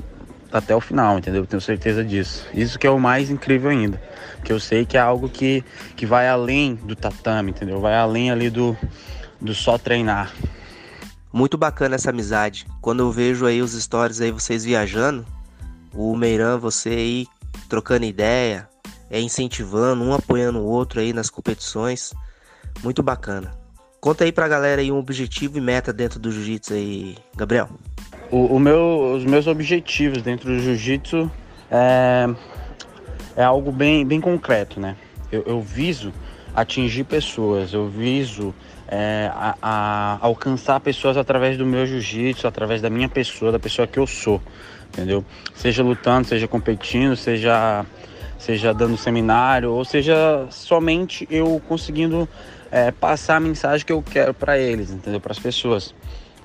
até 0.50 0.74
o 0.74 0.80
final, 0.80 1.18
entendeu? 1.18 1.42
Eu 1.42 1.46
tenho 1.46 1.60
certeza 1.60 2.02
disso. 2.02 2.46
Isso 2.54 2.78
que 2.78 2.86
é 2.86 2.90
o 2.90 2.98
mais 2.98 3.30
incrível 3.30 3.70
ainda, 3.70 4.00
que 4.42 4.50
eu 4.50 4.58
sei 4.58 4.86
que 4.86 4.96
é 4.96 5.00
algo 5.00 5.28
que, 5.28 5.62
que 5.94 6.06
vai 6.06 6.26
além 6.26 6.74
do 6.74 6.96
tatame, 6.96 7.50
entendeu? 7.50 7.80
Vai 7.80 7.94
além 7.94 8.30
ali 8.30 8.48
do, 8.48 8.76
do 9.40 9.54
só 9.54 9.76
treinar. 9.76 10.32
Muito 11.32 11.58
bacana 11.58 11.96
essa 11.96 12.10
amizade. 12.10 12.66
Quando 12.80 13.00
eu 13.00 13.12
vejo 13.12 13.46
aí 13.46 13.60
os 13.60 13.72
stories 13.72 14.20
aí 14.20 14.30
vocês 14.30 14.64
viajando, 14.64 15.24
o 15.94 16.16
Meiran, 16.16 16.58
você 16.58 16.88
aí 16.90 17.26
trocando 17.68 18.06
ideia, 18.06 18.68
é 19.10 19.20
incentivando, 19.20 20.04
um 20.04 20.12
apoiando 20.12 20.58
o 20.58 20.66
outro 20.66 21.00
aí 21.00 21.12
nas 21.12 21.30
competições. 21.30 22.12
Muito 22.82 23.02
bacana. 23.02 23.52
Conta 24.00 24.24
aí 24.24 24.32
pra 24.32 24.46
galera 24.46 24.80
aí 24.80 24.92
um 24.92 24.98
objetivo 24.98 25.58
e 25.58 25.60
meta 25.60 25.92
dentro 25.92 26.20
do 26.20 26.30
jiu-jitsu 26.30 26.72
aí, 26.72 27.16
Gabriel. 27.36 27.68
O, 28.30 28.56
o, 28.56 28.60
meu, 28.60 29.14
os 29.16 29.24
meus 29.24 29.46
objetivos 29.46 30.22
dentro 30.22 30.48
do 30.48 30.60
jiu-jitsu 30.60 31.30
é, 31.70 32.28
é 33.36 33.42
algo 33.42 33.72
bem, 33.72 34.06
bem 34.06 34.20
concreto, 34.20 34.78
né? 34.78 34.96
Eu, 35.32 35.42
eu 35.46 35.60
viso 35.60 36.12
atingir 36.54 37.04
pessoas, 37.04 37.72
eu 37.72 37.88
viso 37.88 38.54
é, 38.88 39.30
a, 39.34 39.54
a 39.60 40.18
alcançar 40.20 40.80
pessoas 40.80 41.16
através 41.16 41.58
do 41.58 41.66
meu 41.66 41.86
jiu-jitsu, 41.86 42.46
através 42.46 42.80
da 42.80 42.88
minha 42.88 43.08
pessoa, 43.08 43.52
da 43.52 43.58
pessoa 43.58 43.86
que 43.86 43.98
eu 43.98 44.06
sou, 44.06 44.40
entendeu? 44.88 45.24
Seja 45.54 45.82
lutando, 45.82 46.26
seja 46.26 46.48
competindo, 46.48 47.14
seja, 47.14 47.84
seja 48.38 48.72
dando 48.72 48.96
seminário, 48.96 49.72
ou 49.72 49.84
seja 49.84 50.46
somente 50.50 51.28
eu 51.30 51.60
conseguindo 51.68 52.26
é, 52.70 52.90
passar 52.90 53.36
a 53.36 53.40
mensagem 53.40 53.86
que 53.86 53.92
eu 53.92 54.02
quero 54.02 54.32
para 54.32 54.58
eles, 54.58 54.90
entendeu? 54.90 55.20
Para 55.20 55.32
as 55.32 55.38
pessoas 55.38 55.94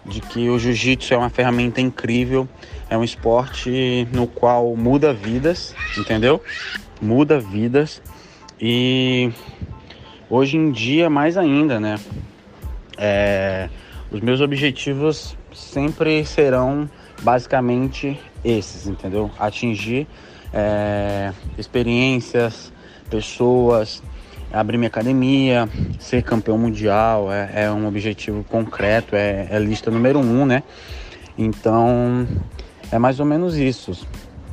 de 0.06 0.20
que 0.20 0.50
o 0.50 0.60
jiu-jitsu 0.60 1.14
é 1.14 1.18
uma 1.18 1.30
ferramenta 1.30 1.80
incrível, 1.80 2.48
é 2.90 2.98
um 2.98 3.06
esporte 3.06 4.06
no 4.12 4.28
qual 4.28 4.76
muda 4.76 5.14
vidas, 5.14 5.74
entendeu? 5.98 6.42
Muda 7.02 7.40
vidas 7.40 8.02
e 8.60 9.32
hoje 10.30 10.58
em 10.58 10.72
dia 10.72 11.10
mais 11.10 11.38
ainda, 11.38 11.80
né? 11.80 11.98
É, 12.98 13.70
os 14.12 14.22
meus 14.22 14.42
objetivos 14.42 15.36
sempre 15.54 16.26
serão 16.26 16.90
basicamente 17.22 18.20
esses, 18.44 18.88
entendeu? 18.88 19.32
Atingir 19.40 20.08
é, 20.54 21.34
experiências, 21.58 22.72
pessoas, 23.10 24.04
abrir 24.52 24.78
minha 24.78 24.88
academia, 24.88 25.68
ser 26.00 26.22
campeão 26.22 26.58
mundial 26.58 27.32
é, 27.32 27.64
é 27.64 27.72
um 27.72 27.88
objetivo 27.88 28.44
concreto, 28.44 29.16
é, 29.16 29.48
é, 29.50 29.60
lista 29.60 29.90
número 29.90 30.20
um, 30.20 30.46
né? 30.46 30.62
Então 31.38 32.28
é 32.92 33.00
mais 33.00 33.20
ou 33.20 33.26
menos 33.26 33.58
isso. 33.58 34.08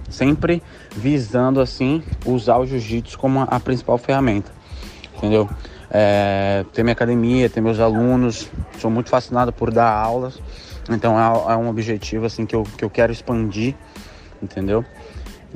Sempre 0.09 0.63
visando 0.97 1.61
assim 1.61 2.03
usar 2.27 2.57
o 2.57 2.67
jiu-jitsu 2.67 3.17
como 3.19 3.41
a 3.41 3.61
principal 3.61 3.97
ferramenta, 3.99 4.51
entendeu? 5.17 5.49
É, 5.91 6.65
ter 6.73 6.83
minha 6.83 6.93
academia, 6.93 7.51
ter 7.51 7.61
meus 7.61 7.81
alunos, 7.81 8.49
sou 8.79 8.91
muito 8.91 9.11
fascinado 9.11 9.53
por 9.53 9.73
dar 9.73 9.91
aulas, 9.91 10.41
então 10.89 11.19
é, 11.19 11.53
é 11.53 11.57
um 11.57 11.69
objetivo 11.69 12.27
assim 12.27 12.47
que 12.47 12.55
eu, 12.55 12.63
que 12.63 12.85
eu 12.85 12.91
quero 12.91 13.13
expandir, 13.13 13.75
entendeu? 14.41 14.85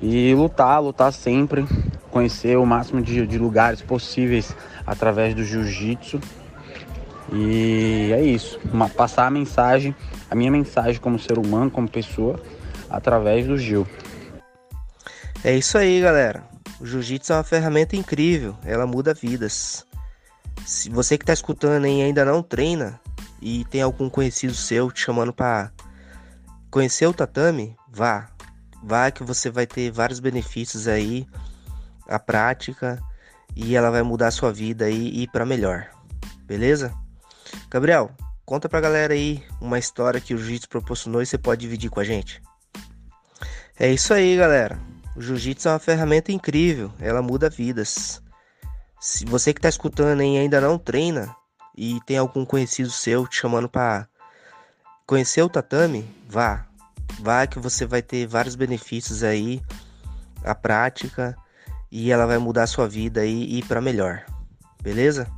E 0.03 0.35
lutar, 0.35 0.83
lutar 0.83 1.13
sempre, 1.13 1.65
conhecer 2.11 2.59
o 2.59 2.67
máximo 2.67 3.01
de, 3.01 3.27
de 3.27 3.39
lugares 3.39 3.81
possíveis 3.81 4.55
através 4.85 5.35
do 5.35 5.45
jiu-jitsu. 5.45 6.21
E 7.33 8.11
é 8.13 8.23
isso, 8.23 8.59
uma, 8.73 8.89
passar 8.89 9.27
a 9.27 9.31
mensagem, 9.31 9.95
a 10.31 10.35
minha 10.35 10.51
mensagem 10.51 11.01
como 11.01 11.19
ser 11.19 11.39
humano, 11.39 11.71
como 11.71 11.89
pessoa, 11.89 12.41
através 12.91 13.47
do 13.47 13.57
Gil. 13.57 13.87
É 15.43 15.55
isso 15.55 15.79
aí, 15.79 16.01
galera. 16.01 16.45
O 16.81 16.87
jiu-jitsu 16.87 17.33
é 17.33 17.37
uma 17.37 17.45
ferramenta 17.45 17.97
incrível, 17.97 18.55
ela 18.65 18.87
muda 18.87 19.15
vidas. 19.15 19.87
Se 20.67 20.89
você 20.89 21.19
que 21.19 21.25
está 21.25 21.33
escutando 21.33 21.87
e 21.87 22.03
ainda 22.03 22.25
não 22.25 22.43
treina 22.43 23.01
e 23.41 23.65
tem 23.67 23.83
algum 23.83 24.09
conhecido 24.09 24.55
seu 24.55 24.91
te 24.91 25.01
chamando 25.01 25.33
para 25.33 25.73
conhecer 26.71 27.07
o 27.07 27.13
tatame, 27.13 27.77
vá, 27.89 28.35
Vai 28.87 29.11
que 29.11 29.25
você 29.25 29.49
vai 29.49 29.67
ter 29.67 29.91
vários 29.91 30.21
benefícios 30.21 30.87
aí, 30.87 31.27
a 32.07 32.19
prática, 32.19 33.03
e 33.57 33.75
ela 33.75 33.91
vai 33.91 34.03
mudar 34.03 34.27
a 34.27 34.31
sua 34.31 34.53
vida 34.53 34.85
aí 34.85 35.23
e 35.23 35.27
para 35.27 35.47
melhor. 35.47 35.89
Beleza? 36.43 36.93
Gabriel, 37.71 38.11
conta 38.45 38.69
pra 38.69 38.83
galera 38.83 39.15
aí 39.15 39.43
uma 39.59 39.79
história 39.79 40.21
que 40.21 40.35
o 40.35 40.39
jiu-jitsu 40.39 40.69
proporcionou 40.69 41.23
e 41.23 41.27
você 41.27 41.39
pode 41.39 41.63
dividir 41.63 41.89
com 41.89 41.99
a 41.99 42.05
gente. 42.05 42.43
É 43.79 43.91
isso 43.91 44.13
aí, 44.13 44.37
galera. 44.37 44.79
O 45.17 45.23
jiu-jitsu 45.23 45.69
é 45.69 45.73
uma 45.73 45.79
ferramenta 45.79 46.31
incrível, 46.31 46.93
ela 47.01 47.23
muda 47.23 47.49
vidas. 47.49 48.23
Se 49.07 49.27
você 49.27 49.53
que 49.53 49.59
está 49.59 49.69
escutando 49.69 50.23
e 50.23 50.39
ainda 50.39 50.63
não 50.63 50.79
treina 50.79 51.37
e 51.77 52.01
tem 52.07 52.17
algum 52.17 52.43
conhecido 52.43 52.91
seu 52.91 53.29
te 53.29 53.37
chamando 53.37 53.69
para 53.69 54.09
conhecer 55.07 55.43
o 55.43 55.49
tatame, 55.49 56.09
vá, 56.27 56.65
Vai 57.21 57.47
que 57.47 57.59
você 57.59 57.85
vai 57.85 58.01
ter 58.01 58.27
vários 58.27 58.55
benefícios 58.55 59.23
aí, 59.23 59.61
a 60.43 60.55
prática, 60.55 61.37
e 61.93 62.11
ela 62.11 62.25
vai 62.25 62.39
mudar 62.39 62.63
a 62.63 62.67
sua 62.67 62.89
vida 62.89 63.21
aí 63.21 63.59
e 63.59 63.63
para 63.63 63.79
melhor. 63.79 64.25
Beleza? 64.83 65.31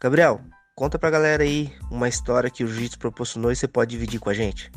Gabriel, 0.00 0.40
conta 0.74 0.98
pra 0.98 1.08
galera 1.08 1.44
aí 1.44 1.72
uma 1.92 2.08
história 2.08 2.50
que 2.50 2.64
o 2.64 2.66
jiu-jitsu 2.66 2.98
proporcionou 2.98 3.52
e 3.52 3.56
você 3.56 3.68
pode 3.68 3.92
dividir 3.92 4.18
com 4.18 4.28
a 4.28 4.34
gente. 4.34 4.72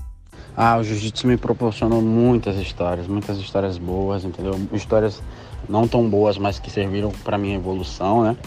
Ah, 0.55 0.77
o 0.77 0.83
jiu-jitsu 0.83 1.25
me 1.25 1.37
proporcionou 1.37 2.03
muitas 2.03 2.55
histórias, 2.57 3.07
muitas 3.07 3.39
histórias 3.39 3.79
boas, 3.79 4.23
entendeu? 4.23 4.53
Histórias 4.71 5.23
não 5.67 5.87
tão 5.87 6.09
boas, 6.09 6.37
mas 6.37 6.59
que 6.59 6.69
serviram 6.69 7.11
para 7.23 7.37
minha 7.37 7.55
evolução, 7.55 8.23
né? 8.23 8.37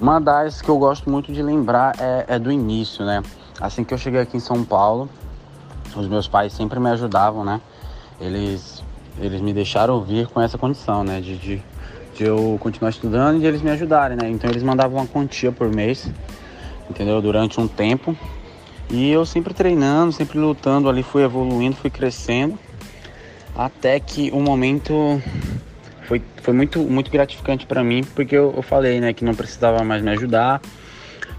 Uma 0.00 0.18
das 0.18 0.62
que 0.62 0.68
eu 0.68 0.78
gosto 0.78 1.10
muito 1.10 1.32
de 1.32 1.42
lembrar 1.42 1.94
é, 1.98 2.24
é 2.28 2.38
do 2.38 2.50
início, 2.50 3.04
né? 3.04 3.22
Assim 3.60 3.84
que 3.84 3.92
eu 3.92 3.98
cheguei 3.98 4.20
aqui 4.20 4.36
em 4.36 4.40
São 4.40 4.64
Paulo, 4.64 5.10
os 5.94 6.08
meus 6.08 6.26
pais 6.26 6.52
sempre 6.52 6.80
me 6.80 6.88
ajudavam, 6.88 7.44
né? 7.44 7.60
Eles, 8.18 8.82
eles 9.18 9.40
me 9.40 9.52
deixaram 9.52 10.02
vir 10.02 10.26
com 10.28 10.40
essa 10.40 10.56
condição, 10.56 11.04
né? 11.04 11.20
De, 11.20 11.36
de, 11.36 11.62
de 12.14 12.24
eu 12.24 12.56
continuar 12.60 12.90
estudando 12.90 13.36
e 13.36 13.40
de 13.40 13.46
eles 13.46 13.60
me 13.60 13.70
ajudarem, 13.70 14.16
né? 14.16 14.30
Então 14.30 14.48
eles 14.48 14.62
mandavam 14.62 14.98
uma 14.98 15.06
quantia 15.06 15.52
por 15.52 15.68
mês, 15.68 16.10
entendeu? 16.88 17.20
Durante 17.20 17.60
um 17.60 17.68
tempo. 17.68 18.16
E 18.88 19.10
eu 19.10 19.24
sempre 19.26 19.54
treinando, 19.54 20.12
sempre 20.12 20.38
lutando 20.38 20.88
ali, 20.88 21.02
fui 21.02 21.22
evoluindo, 21.22 21.76
fui 21.76 21.90
crescendo. 21.90 22.58
Até 23.54 24.00
que 24.00 24.30
o 24.32 24.40
momento 24.40 25.22
foi, 26.10 26.20
foi 26.42 26.52
muito, 26.52 26.80
muito 26.80 27.08
gratificante 27.08 27.64
para 27.66 27.84
mim, 27.84 28.02
porque 28.16 28.34
eu, 28.34 28.52
eu 28.56 28.62
falei, 28.62 28.98
né, 28.98 29.12
que 29.12 29.24
não 29.24 29.32
precisava 29.32 29.84
mais 29.84 30.02
me 30.02 30.10
ajudar, 30.10 30.60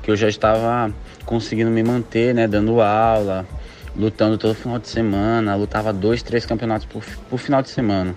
que 0.02 0.10
eu 0.10 0.16
já 0.16 0.30
estava 0.30 0.94
conseguindo 1.26 1.70
me 1.70 1.84
manter, 1.84 2.34
né, 2.34 2.48
dando 2.48 2.80
aula, 2.80 3.46
lutando 3.94 4.38
todo 4.38 4.56
final 4.56 4.80
de 4.80 4.88
semana, 4.88 5.54
lutava 5.56 5.92
dois, 5.92 6.24
três 6.24 6.46
campeonatos 6.46 6.86
por, 6.86 7.04
por 7.30 7.38
final 7.38 7.62
de 7.62 7.70
semana, 7.70 8.16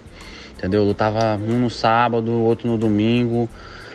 entendeu? 0.56 0.84
lutava 0.84 1.34
um 1.34 1.58
no 1.58 1.68
sábado, 1.68 2.30
outro 2.30 2.68
no 2.68 2.78
domingo, 2.78 3.50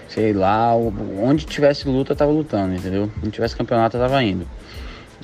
sei 0.09 0.33
lá, 0.33 0.75
onde 0.75 1.45
tivesse 1.45 1.87
luta 1.87 2.11
eu 2.11 2.17
tava 2.17 2.31
lutando, 2.31 2.75
entendeu? 2.75 3.09
Onde 3.19 3.31
tivesse 3.31 3.55
campeonato 3.55 3.95
eu 3.95 4.01
tava 4.01 4.21
indo. 4.21 4.45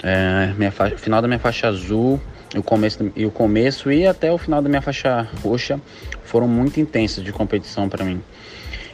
É, 0.02 0.54
minha 0.58 0.72
faixa, 0.72 0.98
final 0.98 1.22
da 1.22 1.28
minha 1.28 1.40
faixa 1.40 1.68
azul 1.68 2.18
o 2.58 2.64
começo, 2.64 3.12
e 3.16 3.26
o 3.26 3.32
começo 3.32 3.92
e 3.92 4.08
até 4.08 4.32
o 4.32 4.38
final 4.38 4.62
da 4.62 4.70
minha 4.70 4.82
faixa 4.82 5.28
roxa 5.44 5.80
foram 6.24 6.48
muito 6.48 6.80
intensos 6.80 7.24
de 7.24 7.32
competição 7.32 7.90
para 7.90 8.04
mim. 8.04 8.22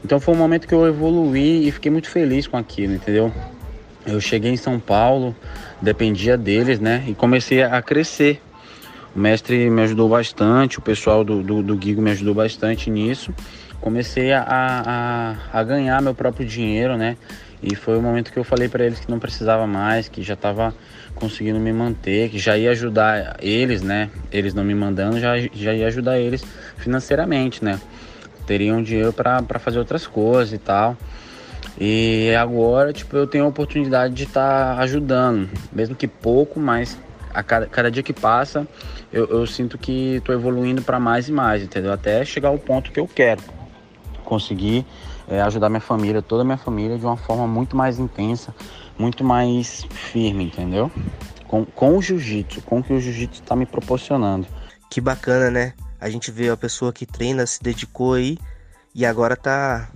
Então 0.03 0.19
foi 0.19 0.33
um 0.33 0.37
momento 0.37 0.67
que 0.67 0.73
eu 0.73 0.87
evoluí 0.87 1.67
e 1.67 1.71
fiquei 1.71 1.91
muito 1.91 2.09
feliz 2.09 2.47
com 2.47 2.57
aquilo, 2.57 2.93
entendeu? 2.93 3.31
Eu 4.05 4.19
cheguei 4.19 4.51
em 4.51 4.57
São 4.57 4.79
Paulo, 4.79 5.35
dependia 5.79 6.35
deles, 6.35 6.79
né? 6.79 7.03
E 7.07 7.13
comecei 7.13 7.61
a 7.61 7.81
crescer. 7.81 8.41
O 9.15 9.19
mestre 9.19 9.69
me 9.69 9.81
ajudou 9.81 10.09
bastante, 10.09 10.79
o 10.79 10.81
pessoal 10.81 11.23
do, 11.23 11.43
do, 11.43 11.61
do 11.61 12.01
me 12.01 12.11
ajudou 12.11 12.33
bastante 12.33 12.89
nisso. 12.89 13.33
Comecei 13.79 14.31
a, 14.31 14.45
a, 15.53 15.59
a 15.59 15.63
ganhar 15.63 16.01
meu 16.01 16.15
próprio 16.15 16.47
dinheiro, 16.47 16.97
né? 16.97 17.17
E 17.61 17.75
foi 17.75 17.97
o 17.97 18.01
momento 18.01 18.31
que 18.31 18.39
eu 18.39 18.43
falei 18.43 18.67
para 18.67 18.85
eles 18.85 18.99
que 18.99 19.09
não 19.09 19.19
precisava 19.19 19.67
mais, 19.67 20.09
que 20.09 20.23
já 20.23 20.33
estava 20.33 20.73
conseguindo 21.21 21.59
me 21.59 21.71
manter, 21.71 22.29
que 22.29 22.39
já 22.39 22.57
ia 22.57 22.71
ajudar 22.71 23.37
eles, 23.39 23.83
né? 23.83 24.09
Eles 24.31 24.55
não 24.55 24.63
me 24.63 24.73
mandando, 24.73 25.19
já, 25.19 25.37
já 25.53 25.71
ia 25.71 25.85
ajudar 25.85 26.17
eles 26.17 26.43
financeiramente, 26.77 27.63
né? 27.63 27.79
Teriam 28.47 28.81
dinheiro 28.81 29.13
para 29.13 29.59
fazer 29.59 29.77
outras 29.77 30.07
coisas 30.07 30.51
e 30.51 30.57
tal. 30.57 30.97
E 31.79 32.33
agora, 32.35 32.91
tipo, 32.91 33.15
eu 33.15 33.27
tenho 33.27 33.45
a 33.45 33.47
oportunidade 33.47 34.15
de 34.15 34.23
estar 34.23 34.75
tá 34.75 34.81
ajudando, 34.81 35.47
mesmo 35.71 35.95
que 35.95 36.07
pouco, 36.07 36.59
mas 36.59 36.97
a 37.31 37.43
cada, 37.43 37.67
cada 37.67 37.91
dia 37.91 38.01
que 38.01 38.13
passa, 38.13 38.67
eu, 39.13 39.27
eu 39.27 39.45
sinto 39.45 39.77
que 39.77 40.15
estou 40.15 40.33
evoluindo 40.33 40.81
para 40.81 40.99
mais 40.99 41.29
e 41.29 41.31
mais, 41.31 41.61
entendeu? 41.61 41.93
Até 41.93 42.25
chegar 42.25 42.49
ao 42.49 42.57
ponto 42.57 42.91
que 42.91 42.99
eu 42.99 43.07
quero. 43.07 43.41
Conseguir 44.25 44.85
é, 45.29 45.39
ajudar 45.41 45.69
minha 45.69 45.81
família, 45.81 46.19
toda 46.21 46.41
a 46.41 46.45
minha 46.45 46.57
família, 46.57 46.97
de 46.97 47.05
uma 47.05 47.17
forma 47.17 47.47
muito 47.47 47.77
mais 47.77 47.99
intensa, 47.99 48.55
muito 49.01 49.23
mais 49.23 49.83
firme, 49.89 50.45
entendeu? 50.45 50.91
Com, 51.47 51.65
com 51.65 51.97
o 51.97 52.01
jiu-jitsu, 52.01 52.61
com 52.61 52.79
o 52.79 52.83
que 52.83 52.93
o 52.93 53.01
jiu-jitsu 53.01 53.41
está 53.41 53.55
me 53.55 53.65
proporcionando. 53.65 54.47
Que 54.89 55.01
bacana, 55.01 55.49
né? 55.49 55.73
A 55.99 56.09
gente 56.09 56.29
vê 56.29 56.49
a 56.49 56.55
pessoa 56.55 56.93
que 56.93 57.05
treina, 57.05 57.45
se 57.47 57.61
dedicou 57.61 58.13
aí 58.13 58.37
e 58.93 59.05
agora 59.05 59.35
tá 59.35 59.89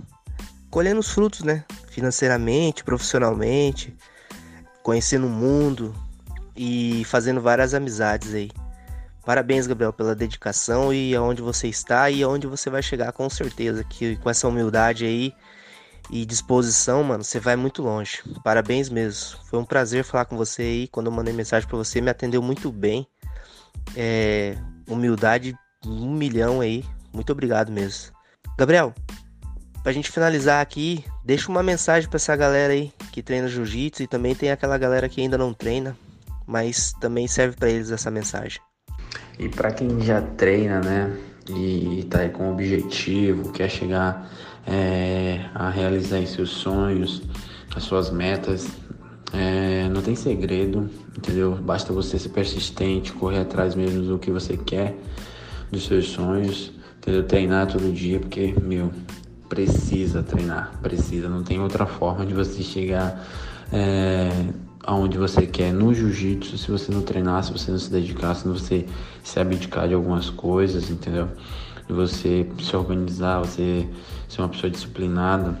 colhendo 0.68 1.00
os 1.00 1.10
frutos, 1.10 1.44
né? 1.44 1.64
Financeiramente, 1.88 2.82
profissionalmente, 2.82 3.96
conhecendo 4.82 5.26
o 5.26 5.30
mundo 5.30 5.94
e 6.56 7.04
fazendo 7.04 7.40
várias 7.40 7.74
amizades 7.74 8.34
aí. 8.34 8.50
Parabéns, 9.24 9.66
Gabriel, 9.66 9.92
pela 9.92 10.14
dedicação 10.14 10.92
e 10.92 11.14
aonde 11.14 11.42
você 11.42 11.68
está 11.68 12.10
e 12.10 12.22
aonde 12.22 12.46
você 12.46 12.68
vai 12.68 12.82
chegar 12.82 13.12
com 13.12 13.30
certeza. 13.30 13.84
Que 13.84 14.16
com 14.16 14.28
essa 14.28 14.46
humildade 14.46 15.04
aí 15.04 15.32
e 16.10 16.24
disposição, 16.24 17.02
mano, 17.02 17.24
você 17.24 17.40
vai 17.40 17.56
muito 17.56 17.82
longe. 17.82 18.22
Parabéns 18.44 18.88
mesmo. 18.88 19.38
Foi 19.44 19.58
um 19.58 19.64
prazer 19.64 20.04
falar 20.04 20.24
com 20.24 20.36
você 20.36 20.62
aí. 20.62 20.88
Quando 20.88 21.06
eu 21.06 21.12
mandei 21.12 21.34
mensagem 21.34 21.68
para 21.68 21.76
você, 21.76 22.00
me 22.00 22.10
atendeu 22.10 22.40
muito 22.42 22.70
bem. 22.70 23.06
É, 23.96 24.56
humildade 24.88 25.56
um 25.84 26.12
milhão 26.12 26.60
aí. 26.60 26.84
Muito 27.12 27.32
obrigado 27.32 27.72
mesmo. 27.72 28.12
Gabriel, 28.58 28.94
pra 29.82 29.92
gente 29.92 30.10
finalizar 30.10 30.60
aqui, 30.60 31.04
deixa 31.24 31.50
uma 31.50 31.62
mensagem 31.62 32.08
para 32.08 32.16
essa 32.16 32.34
galera 32.34 32.72
aí 32.72 32.92
que 33.12 33.22
treina 33.22 33.48
jiu-jitsu 33.48 34.02
e 34.02 34.06
também 34.06 34.34
tem 34.34 34.50
aquela 34.50 34.78
galera 34.78 35.08
que 35.08 35.20
ainda 35.20 35.38
não 35.38 35.52
treina, 35.52 35.96
mas 36.46 36.92
também 37.00 37.26
serve 37.26 37.56
para 37.56 37.70
eles 37.70 37.90
essa 37.90 38.10
mensagem. 38.10 38.60
E 39.38 39.48
para 39.48 39.70
quem 39.70 40.00
já 40.00 40.20
treina, 40.22 40.80
né, 40.80 41.16
e 41.48 42.06
tá 42.10 42.20
aí 42.20 42.30
com 42.30 42.50
objetivo, 42.50 43.52
quer 43.52 43.68
chegar 43.68 44.30
é, 44.66 45.46
a 45.54 45.70
realizar 45.70 46.24
seus 46.26 46.50
sonhos, 46.50 47.22
as 47.74 47.84
suas 47.84 48.10
metas, 48.10 48.68
é, 49.32 49.88
não 49.88 50.02
tem 50.02 50.14
segredo, 50.14 50.88
entendeu? 51.16 51.54
Basta 51.54 51.92
você 51.92 52.18
ser 52.18 52.30
persistente, 52.30 53.12
correr 53.12 53.40
atrás 53.40 53.74
mesmo 53.74 54.02
do 54.02 54.18
que 54.18 54.30
você 54.30 54.56
quer, 54.56 54.96
dos 55.70 55.86
seus 55.86 56.08
sonhos, 56.08 56.72
entendeu? 56.98 57.24
Treinar 57.24 57.66
todo 57.66 57.92
dia, 57.92 58.18
porque, 58.18 58.54
meu, 58.60 58.90
precisa 59.48 60.22
treinar, 60.22 60.78
precisa. 60.82 61.28
Não 61.28 61.42
tem 61.42 61.60
outra 61.60 61.86
forma 61.86 62.24
de 62.24 62.34
você 62.34 62.62
chegar 62.62 63.24
é, 63.72 64.30
aonde 64.82 65.18
você 65.18 65.46
quer 65.46 65.72
no 65.72 65.92
jiu-jitsu 65.92 66.56
se 66.56 66.70
você 66.70 66.92
não 66.92 67.02
treinar, 67.02 67.42
se 67.42 67.52
você 67.52 67.70
não 67.70 67.78
se 67.78 67.90
dedicar, 67.90 68.34
se 68.34 68.46
você 68.46 68.86
se 69.22 69.38
abdicar 69.40 69.88
de 69.88 69.94
algumas 69.94 70.30
coisas, 70.30 70.90
entendeu? 70.90 71.28
De 71.86 71.92
você 71.92 72.46
se 72.60 72.76
organizar, 72.76 73.40
você 73.40 73.88
ser 74.28 74.42
uma 74.42 74.48
pessoa 74.48 74.70
disciplinada, 74.70 75.58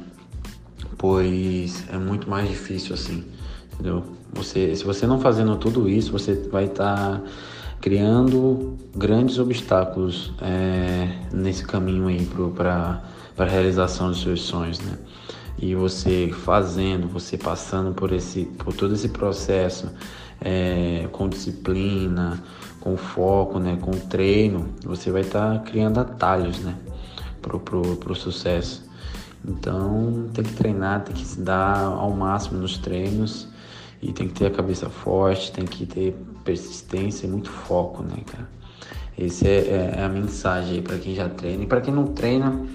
pois 0.98 1.84
é 1.90 1.98
muito 1.98 2.28
mais 2.28 2.48
difícil 2.48 2.94
assim 2.94 3.24
entendeu? 3.76 4.02
Você, 4.32 4.74
se 4.74 4.84
você 4.84 5.06
não 5.06 5.20
fazendo 5.20 5.56
tudo 5.56 5.88
isso, 5.88 6.10
você 6.12 6.34
vai 6.50 6.64
estar 6.64 6.96
tá 6.96 7.22
criando 7.80 8.76
grandes 8.94 9.38
obstáculos 9.38 10.32
é, 10.40 11.08
nesse 11.32 11.64
caminho 11.64 12.08
aí 12.08 12.26
para 12.54 13.02
a 13.38 13.44
realização 13.44 14.08
dos 14.08 14.22
seus 14.22 14.42
sonhos, 14.42 14.80
né? 14.80 14.98
E 15.58 15.74
você 15.74 16.30
fazendo, 16.44 17.08
você 17.08 17.38
passando 17.38 17.94
por 17.94 18.12
esse, 18.12 18.44
por 18.44 18.74
todo 18.74 18.94
esse 18.94 19.08
processo 19.08 19.90
é, 20.40 21.08
com 21.12 21.28
disciplina, 21.28 22.42
com 22.80 22.96
foco, 22.96 23.58
né, 23.58 23.78
com 23.80 23.90
treino, 23.92 24.68
você 24.84 25.10
vai 25.10 25.22
estar 25.22 25.54
tá 25.54 25.58
criando 25.60 25.98
atalhos, 25.98 26.58
né, 26.58 26.74
pro, 27.46 27.60
pro, 27.60 27.96
pro 27.96 28.14
sucesso. 28.14 28.84
Então 29.44 30.28
tem 30.34 30.44
que 30.44 30.54
treinar, 30.54 31.04
tem 31.04 31.14
que 31.14 31.24
se 31.24 31.40
dar 31.40 31.78
ao 31.78 32.10
máximo 32.10 32.60
nos 32.60 32.76
treinos 32.78 33.48
e 34.02 34.12
tem 34.12 34.26
que 34.26 34.34
ter 34.34 34.46
a 34.46 34.50
cabeça 34.50 34.90
forte, 34.90 35.52
tem 35.52 35.64
que 35.64 35.86
ter 35.86 36.14
persistência 36.44 37.26
e 37.26 37.30
muito 37.30 37.50
foco, 37.50 38.02
né, 38.02 38.16
cara? 38.26 38.48
Essa 39.18 39.48
é, 39.48 39.50
é, 39.50 39.94
é, 39.96 40.04
a 40.04 40.08
mensagem 40.08 40.82
para 40.82 40.98
quem 40.98 41.14
já 41.14 41.28
treina. 41.28 41.62
E 41.62 41.66
para 41.66 41.80
quem 41.80 41.94
não 41.94 42.08
treina, 42.08 42.66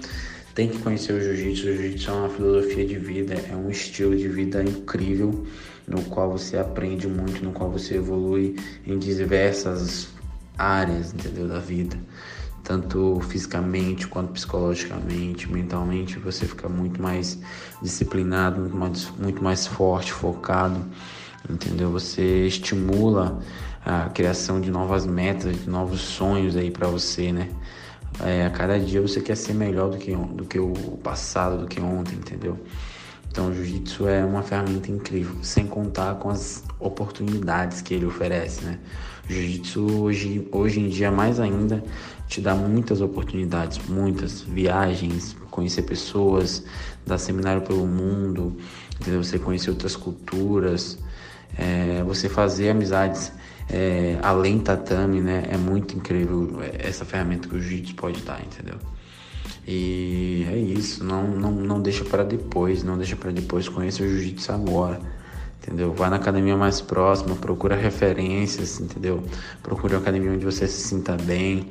tem 0.54 0.68
que 0.68 0.78
conhecer 0.78 1.12
o 1.12 1.20
jiu-jitsu. 1.20 1.68
O 1.68 1.72
jiu-jitsu 1.72 2.10
é 2.10 2.14
uma 2.14 2.28
filosofia 2.28 2.84
de 2.84 2.98
vida, 2.98 3.34
é 3.34 3.54
um 3.54 3.70
estilo 3.70 4.16
de 4.16 4.28
vida 4.28 4.62
incrível, 4.62 5.46
no 5.86 6.02
qual 6.04 6.32
você 6.32 6.56
aprende 6.58 7.06
muito, 7.06 7.44
no 7.44 7.52
qual 7.52 7.70
você 7.70 7.96
evolui 7.96 8.56
em 8.84 8.98
diversas 8.98 10.08
áreas, 10.58 11.14
entendeu, 11.14 11.46
da 11.46 11.60
vida. 11.60 11.96
Tanto 12.62 13.20
fisicamente 13.28 14.06
quanto 14.06 14.32
psicologicamente, 14.32 15.50
mentalmente, 15.50 16.18
você 16.18 16.46
fica 16.46 16.68
muito 16.68 17.02
mais 17.02 17.38
disciplinado, 17.82 18.60
muito 18.60 18.76
mais, 18.76 19.12
muito 19.18 19.42
mais 19.42 19.66
forte, 19.66 20.12
focado 20.12 20.80
entendeu? 21.48 21.90
Você 21.90 22.46
estimula 22.46 23.40
a 23.84 24.08
criação 24.10 24.60
de 24.60 24.70
novas 24.70 25.06
metas, 25.06 25.60
de 25.62 25.68
novos 25.68 26.00
sonhos 26.00 26.56
aí 26.56 26.70
para 26.70 26.86
você, 26.88 27.32
né? 27.32 27.48
É, 28.20 28.46
a 28.46 28.50
cada 28.50 28.78
dia 28.78 29.00
você 29.00 29.20
quer 29.20 29.36
ser 29.36 29.54
melhor 29.54 29.90
do 29.90 29.96
que, 29.96 30.14
do 30.14 30.44
que 30.44 30.58
o 30.58 30.72
passado, 31.02 31.62
do 31.62 31.66
que 31.66 31.80
ontem, 31.80 32.16
entendeu? 32.16 32.58
Então, 33.30 33.48
o 33.48 33.54
jiu-jitsu 33.54 34.06
é 34.06 34.22
uma 34.22 34.42
ferramenta 34.42 34.90
incrível, 34.90 35.34
sem 35.42 35.66
contar 35.66 36.16
com 36.16 36.28
as 36.28 36.62
oportunidades 36.78 37.80
que 37.80 37.94
ele 37.94 38.04
oferece, 38.04 38.62
né? 38.62 38.78
Jiu-jitsu 39.26 40.02
hoje, 40.02 40.46
hoje 40.52 40.80
em 40.80 40.88
dia, 40.88 41.10
mais 41.10 41.40
ainda, 41.40 41.82
te 42.32 42.40
dá 42.40 42.54
muitas 42.54 43.02
oportunidades, 43.02 43.78
muitas 43.86 44.40
viagens, 44.40 45.36
conhecer 45.50 45.82
pessoas, 45.82 46.64
dar 47.06 47.18
seminário 47.18 47.60
pelo 47.60 47.86
mundo, 47.86 48.56
entendeu? 48.98 49.22
Você 49.22 49.38
conhecer 49.38 49.68
outras 49.68 49.94
culturas, 49.94 50.98
é, 51.58 52.02
você 52.04 52.30
fazer 52.30 52.70
amizades 52.70 53.30
é, 53.68 54.18
além 54.22 54.58
tatame, 54.60 55.20
né? 55.20 55.44
É 55.50 55.58
muito 55.58 55.94
incrível 55.94 56.58
essa 56.78 57.04
ferramenta 57.04 57.46
que 57.46 57.54
o 57.54 57.60
jiu-jitsu 57.60 57.94
pode 57.96 58.22
dar, 58.22 58.40
entendeu? 58.40 58.78
E 59.68 60.46
é 60.50 60.56
isso, 60.56 61.04
não, 61.04 61.28
não, 61.28 61.52
não 61.52 61.82
deixa 61.82 62.02
para 62.02 62.24
depois, 62.24 62.82
não 62.82 62.96
deixa 62.96 63.14
para 63.14 63.30
depois, 63.30 63.68
conheça 63.68 64.02
o 64.02 64.08
jiu-jitsu 64.08 64.52
agora, 64.52 64.98
entendeu? 65.62 65.92
Vai 65.92 66.10
na 66.10 66.16
academia 66.16 66.56
mais 66.56 66.80
próxima, 66.80 67.36
procura 67.36 67.76
referências, 67.76 68.80
entendeu? 68.80 69.22
Procura 69.62 69.94
uma 69.94 70.00
academia 70.00 70.32
onde 70.32 70.44
você 70.44 70.66
se 70.66 70.88
sinta 70.88 71.16
bem, 71.16 71.68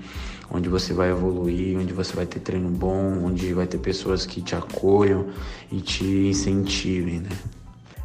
onde 0.49 0.69
você 0.69 0.93
vai 0.93 1.09
evoluir, 1.09 1.77
onde 1.77 1.93
você 1.93 2.15
vai 2.15 2.25
ter 2.25 2.39
treino 2.39 2.69
bom, 2.69 3.25
onde 3.25 3.53
vai 3.53 3.67
ter 3.67 3.77
pessoas 3.77 4.25
que 4.25 4.41
te 4.41 4.55
acolham 4.55 5.27
e 5.71 5.81
te 5.81 6.05
incentivem, 6.05 7.19
né? 7.19 7.29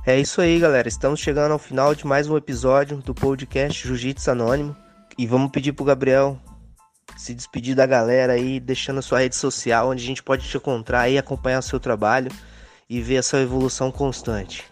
É 0.05 0.21
isso 0.21 0.41
aí, 0.41 0.59
galera. 0.59 0.87
Estamos 0.87 1.21
chegando 1.21 1.53
ao 1.53 1.59
final 1.59 1.95
de 1.95 2.07
mais 2.07 2.29
um 2.29 2.37
episódio 2.37 2.99
do 2.99 3.15
podcast 3.15 3.87
Jiu-Jitsu 3.87 4.31
Anônimo. 4.31 4.77
E 5.19 5.27
vamos 5.27 5.51
pedir 5.51 5.73
pro 5.73 5.85
Gabriel 5.85 6.39
se 7.17 7.35
despedir 7.35 7.75
da 7.75 7.87
galera 7.87 8.35
aí, 8.35 8.61
deixando 8.61 8.99
a 8.99 9.03
sua 9.03 9.21
rede 9.21 9.35
social, 9.35 9.89
onde 9.89 10.05
a 10.05 10.07
gente 10.07 10.23
pode 10.23 10.47
te 10.47 10.57
encontrar 10.57 11.09
e 11.09 11.19
acompanhar 11.19 11.61
o 11.61 11.63
seu 11.63 11.81
trabalho 11.81 12.31
e 12.89 13.01
ver 13.01 13.19
a 13.19 13.23
sua 13.23 13.41
evolução 13.41 13.91
constante. 13.91 14.65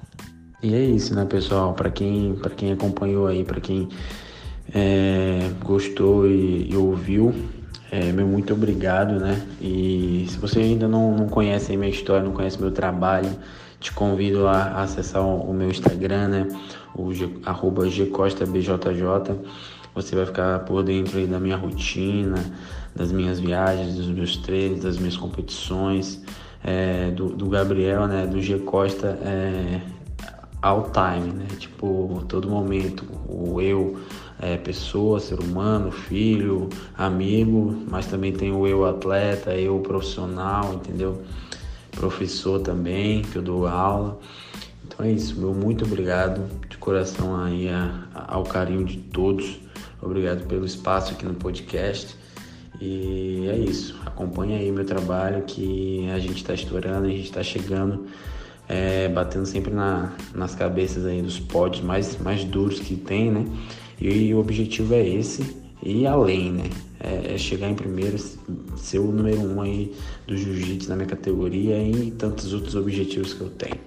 E 0.64 0.74
é 0.74 0.82
isso, 0.82 1.14
né, 1.14 1.26
pessoal? 1.26 1.74
Para 1.74 1.90
quem, 1.90 2.36
pra 2.36 2.48
quem 2.48 2.72
acompanhou 2.72 3.26
aí, 3.26 3.44
para 3.44 3.60
quem 3.60 3.86
é, 4.74 5.50
gostou 5.62 6.26
e, 6.26 6.70
e 6.72 6.74
ouviu, 6.74 7.34
é, 7.90 8.10
meu 8.12 8.26
muito 8.26 8.54
obrigado, 8.54 9.20
né? 9.20 9.46
E 9.60 10.24
se 10.26 10.38
você 10.38 10.60
ainda 10.60 10.88
não, 10.88 11.14
não 11.14 11.28
conhece 11.28 11.76
minha 11.76 11.90
história, 11.90 12.24
não 12.24 12.32
conhece 12.32 12.58
meu 12.58 12.70
trabalho, 12.70 13.28
te 13.78 13.92
convido 13.92 14.46
a 14.46 14.80
acessar 14.80 15.20
o 15.22 15.52
meu 15.52 15.68
Instagram, 15.68 16.28
né? 16.28 16.48
O 16.96 17.12
G, 17.12 17.28
arroba 17.44 17.86
gcostabjj. 17.86 18.70
Você 19.94 20.16
vai 20.16 20.24
ficar 20.24 20.60
por 20.60 20.82
dentro 20.82 21.18
aí 21.18 21.26
da 21.26 21.38
minha 21.38 21.58
rotina, 21.58 22.42
das 22.96 23.12
minhas 23.12 23.38
viagens, 23.38 23.96
dos 23.96 24.08
meus 24.08 24.38
treinos, 24.38 24.80
das 24.80 24.96
minhas 24.96 25.18
competições, 25.18 26.22
é, 26.64 27.10
do, 27.10 27.28
do, 27.28 27.50
Gabriel, 27.50 28.08
né? 28.08 28.26
Do 28.26 28.40
G 28.40 28.60
Costa 28.60 29.08
é, 29.22 29.82
all 30.64 30.90
time, 30.90 31.32
né? 31.32 31.46
Tipo, 31.58 32.24
todo 32.28 32.48
momento, 32.48 33.04
o 33.28 33.60
eu, 33.60 33.98
é, 34.40 34.56
pessoa, 34.56 35.20
ser 35.20 35.38
humano, 35.40 35.90
filho, 35.90 36.68
amigo, 36.96 37.84
mas 37.88 38.06
também 38.06 38.32
tem 38.32 38.52
o 38.52 38.66
eu 38.66 38.84
atleta, 38.84 39.54
eu 39.54 39.78
profissional, 39.80 40.74
entendeu? 40.74 41.22
professor 41.94 42.60
também, 42.60 43.22
que 43.22 43.36
eu 43.36 43.42
dou 43.42 43.66
aula. 43.66 44.18
Então 44.86 45.04
é 45.04 45.10
isso, 45.10 45.38
meu 45.38 45.54
muito 45.54 45.84
obrigado 45.84 46.42
de 46.68 46.76
coração 46.76 47.40
aí 47.40 47.68
a, 47.68 48.06
a, 48.14 48.34
ao 48.34 48.44
carinho 48.44 48.84
de 48.84 48.98
todos. 48.98 49.58
Obrigado 50.02 50.46
pelo 50.46 50.66
espaço 50.66 51.12
aqui 51.12 51.24
no 51.24 51.34
podcast. 51.34 52.16
E 52.80 53.46
é 53.48 53.56
isso, 53.56 53.98
acompanha 54.04 54.58
aí 54.58 54.70
meu 54.70 54.84
trabalho 54.84 55.42
que 55.42 56.10
a 56.10 56.18
gente 56.18 56.36
está 56.36 56.52
estourando, 56.52 57.06
a 57.06 57.10
gente 57.10 57.24
está 57.24 57.42
chegando, 57.42 58.06
é, 58.68 59.08
batendo 59.08 59.46
sempre 59.46 59.72
na, 59.72 60.12
nas 60.34 60.54
cabeças 60.54 61.04
aí 61.06 61.20
dos 61.20 61.38
pods 61.38 61.80
mais, 61.82 62.16
mais 62.18 62.44
duros 62.44 62.80
que 62.80 62.96
tem, 62.96 63.30
né? 63.30 63.46
E 64.00 64.32
o 64.34 64.38
objetivo 64.38 64.94
é 64.94 65.06
esse 65.06 65.56
e 65.82 66.06
além, 66.06 66.52
né? 66.52 66.70
É, 67.00 67.34
é 67.34 67.38
chegar 67.38 67.68
em 67.68 67.74
primeiro, 67.74 68.16
ser 68.76 68.98
o 68.98 69.12
número 69.12 69.40
um 69.40 69.60
aí 69.60 69.94
do 70.26 70.36
jiu-jitsu 70.36 70.88
na 70.88 70.96
minha 70.96 71.08
categoria 71.08 71.76
e 71.78 72.10
tantos 72.12 72.52
outros 72.54 72.74
objetivos 72.74 73.34
que 73.34 73.42
eu 73.42 73.50
tenho, 73.50 73.80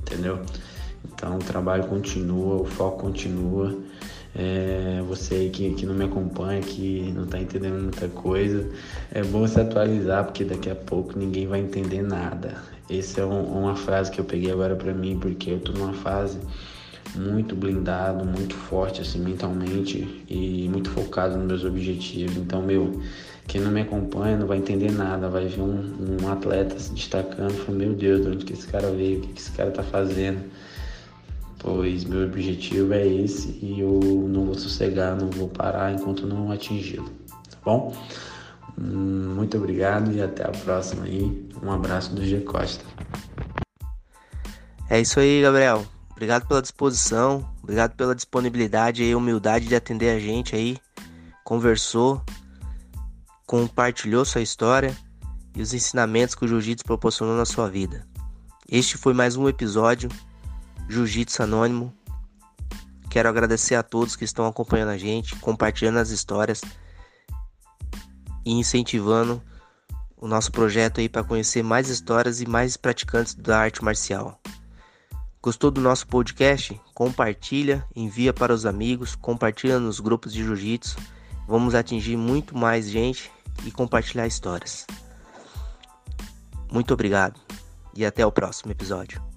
entendeu? 0.00 0.40
Então 1.12 1.36
o 1.36 1.38
trabalho 1.38 1.84
continua, 1.84 2.60
o 2.60 2.64
foco 2.64 3.02
continua 3.02 3.74
É, 4.34 5.02
você 5.08 5.34
aí 5.34 5.50
que, 5.50 5.74
que 5.74 5.84
não 5.84 5.94
me 5.94 6.04
acompanha, 6.04 6.60
que 6.60 7.12
não 7.16 7.24
está 7.24 7.40
entendendo 7.40 7.82
muita 7.82 8.08
coisa, 8.08 8.68
é 9.10 9.24
bom 9.24 9.46
se 9.46 9.60
atualizar 9.60 10.24
porque 10.24 10.44
daqui 10.44 10.70
a 10.70 10.74
pouco 10.74 11.18
ninguém 11.18 11.48
vai 11.48 11.60
entender 11.60 12.00
nada. 12.02 12.54
Essa 12.90 13.20
é 13.20 13.24
um, 13.24 13.42
uma 13.42 13.76
frase 13.76 14.10
que 14.10 14.20
eu 14.20 14.24
peguei 14.24 14.50
agora 14.50 14.74
para 14.74 14.92
mim 14.92 15.18
porque 15.18 15.50
eu 15.50 15.58
estou 15.58 15.74
numa 15.74 15.92
fase 15.92 16.38
muito 17.14 17.54
blindado, 17.54 18.24
muito 18.24 18.54
forte 18.54 19.00
assim 19.00 19.20
mentalmente 19.20 20.24
e 20.28 20.68
muito 20.68 20.90
focado 20.90 21.36
nos 21.36 21.46
meus 21.46 21.64
objetivos. 21.64 22.36
Então, 22.36 22.62
meu, 22.62 23.00
quem 23.46 23.60
não 23.60 23.70
me 23.70 23.82
acompanha 23.82 24.36
não 24.36 24.46
vai 24.46 24.58
entender 24.58 24.92
nada, 24.92 25.28
vai 25.28 25.46
ver 25.46 25.60
um, 25.60 26.18
um 26.22 26.28
atleta 26.28 26.78
se 26.78 26.92
destacando, 26.92 27.52
fala, 27.52 27.78
meu 27.78 27.94
Deus, 27.94 28.22
de 28.22 28.28
onde 28.28 28.44
que 28.44 28.52
esse 28.52 28.66
cara 28.66 28.90
veio, 28.90 29.18
o 29.18 29.20
que, 29.22 29.32
que 29.32 29.40
esse 29.40 29.50
cara 29.52 29.70
tá 29.70 29.82
fazendo? 29.82 30.40
Pois 31.58 32.04
meu 32.04 32.24
objetivo 32.24 32.94
é 32.94 33.06
esse 33.06 33.58
e 33.62 33.80
eu 33.80 34.00
não 34.28 34.46
vou 34.46 34.54
sossegar, 34.54 35.16
não 35.16 35.28
vou 35.30 35.48
parar 35.48 35.92
enquanto 35.92 36.26
não 36.26 36.50
atingi-lo, 36.50 37.10
tá 37.50 37.58
bom? 37.64 37.94
Hum, 38.78 39.34
muito 39.36 39.58
obrigado 39.58 40.10
e 40.12 40.22
até 40.22 40.44
a 40.44 40.50
próxima 40.50 41.04
aí. 41.04 41.49
Um 41.62 41.70
abraço 41.70 42.14
do 42.14 42.24
G 42.24 42.40
Costa. 42.40 42.84
É 44.88 45.00
isso 45.00 45.20
aí, 45.20 45.42
Gabriel. 45.42 45.86
Obrigado 46.10 46.46
pela 46.46 46.60
disposição, 46.60 47.48
obrigado 47.62 47.94
pela 47.96 48.14
disponibilidade 48.14 49.02
e 49.02 49.14
humildade 49.14 49.66
de 49.66 49.74
atender 49.74 50.10
a 50.10 50.18
gente 50.18 50.54
aí. 50.54 50.76
Conversou, 51.44 52.22
compartilhou 53.46 54.24
sua 54.24 54.42
história 54.42 54.96
e 55.56 55.62
os 55.62 55.72
ensinamentos 55.72 56.34
que 56.34 56.44
o 56.44 56.48
Jiu-Jitsu 56.48 56.84
proporcionou 56.84 57.36
na 57.36 57.46
sua 57.46 57.70
vida. 57.70 58.06
Este 58.68 58.98
foi 58.98 59.14
mais 59.14 59.36
um 59.36 59.48
episódio 59.48 60.10
Jiu-Jitsu 60.88 61.42
Anônimo. 61.42 61.94
Quero 63.08 63.28
agradecer 63.28 63.74
a 63.74 63.82
todos 63.82 64.14
que 64.14 64.24
estão 64.24 64.46
acompanhando 64.46 64.90
a 64.90 64.98
gente, 64.98 65.34
compartilhando 65.36 65.98
as 65.98 66.10
histórias 66.10 66.60
e 68.44 68.52
incentivando 68.52 69.42
o 70.20 70.28
nosso 70.28 70.52
projeto 70.52 71.00
aí 71.00 71.08
para 71.08 71.24
conhecer 71.24 71.62
mais 71.62 71.88
histórias 71.88 72.40
e 72.40 72.46
mais 72.46 72.76
praticantes 72.76 73.34
da 73.34 73.58
arte 73.58 73.82
marcial. 73.82 74.38
Gostou 75.42 75.70
do 75.70 75.80
nosso 75.80 76.06
podcast? 76.06 76.78
Compartilha, 76.94 77.82
envia 77.96 78.32
para 78.32 78.52
os 78.52 78.66
amigos, 78.66 79.14
compartilha 79.14 79.80
nos 79.80 79.98
grupos 79.98 80.34
de 80.34 80.44
jiu-jitsu. 80.44 80.98
Vamos 81.48 81.74
atingir 81.74 82.16
muito 82.16 82.56
mais 82.56 82.88
gente 82.88 83.32
e 83.64 83.70
compartilhar 83.70 84.26
histórias. 84.26 84.86
Muito 86.70 86.92
obrigado 86.92 87.40
e 87.94 88.04
até 88.04 88.24
o 88.24 88.30
próximo 88.30 88.70
episódio. 88.70 89.29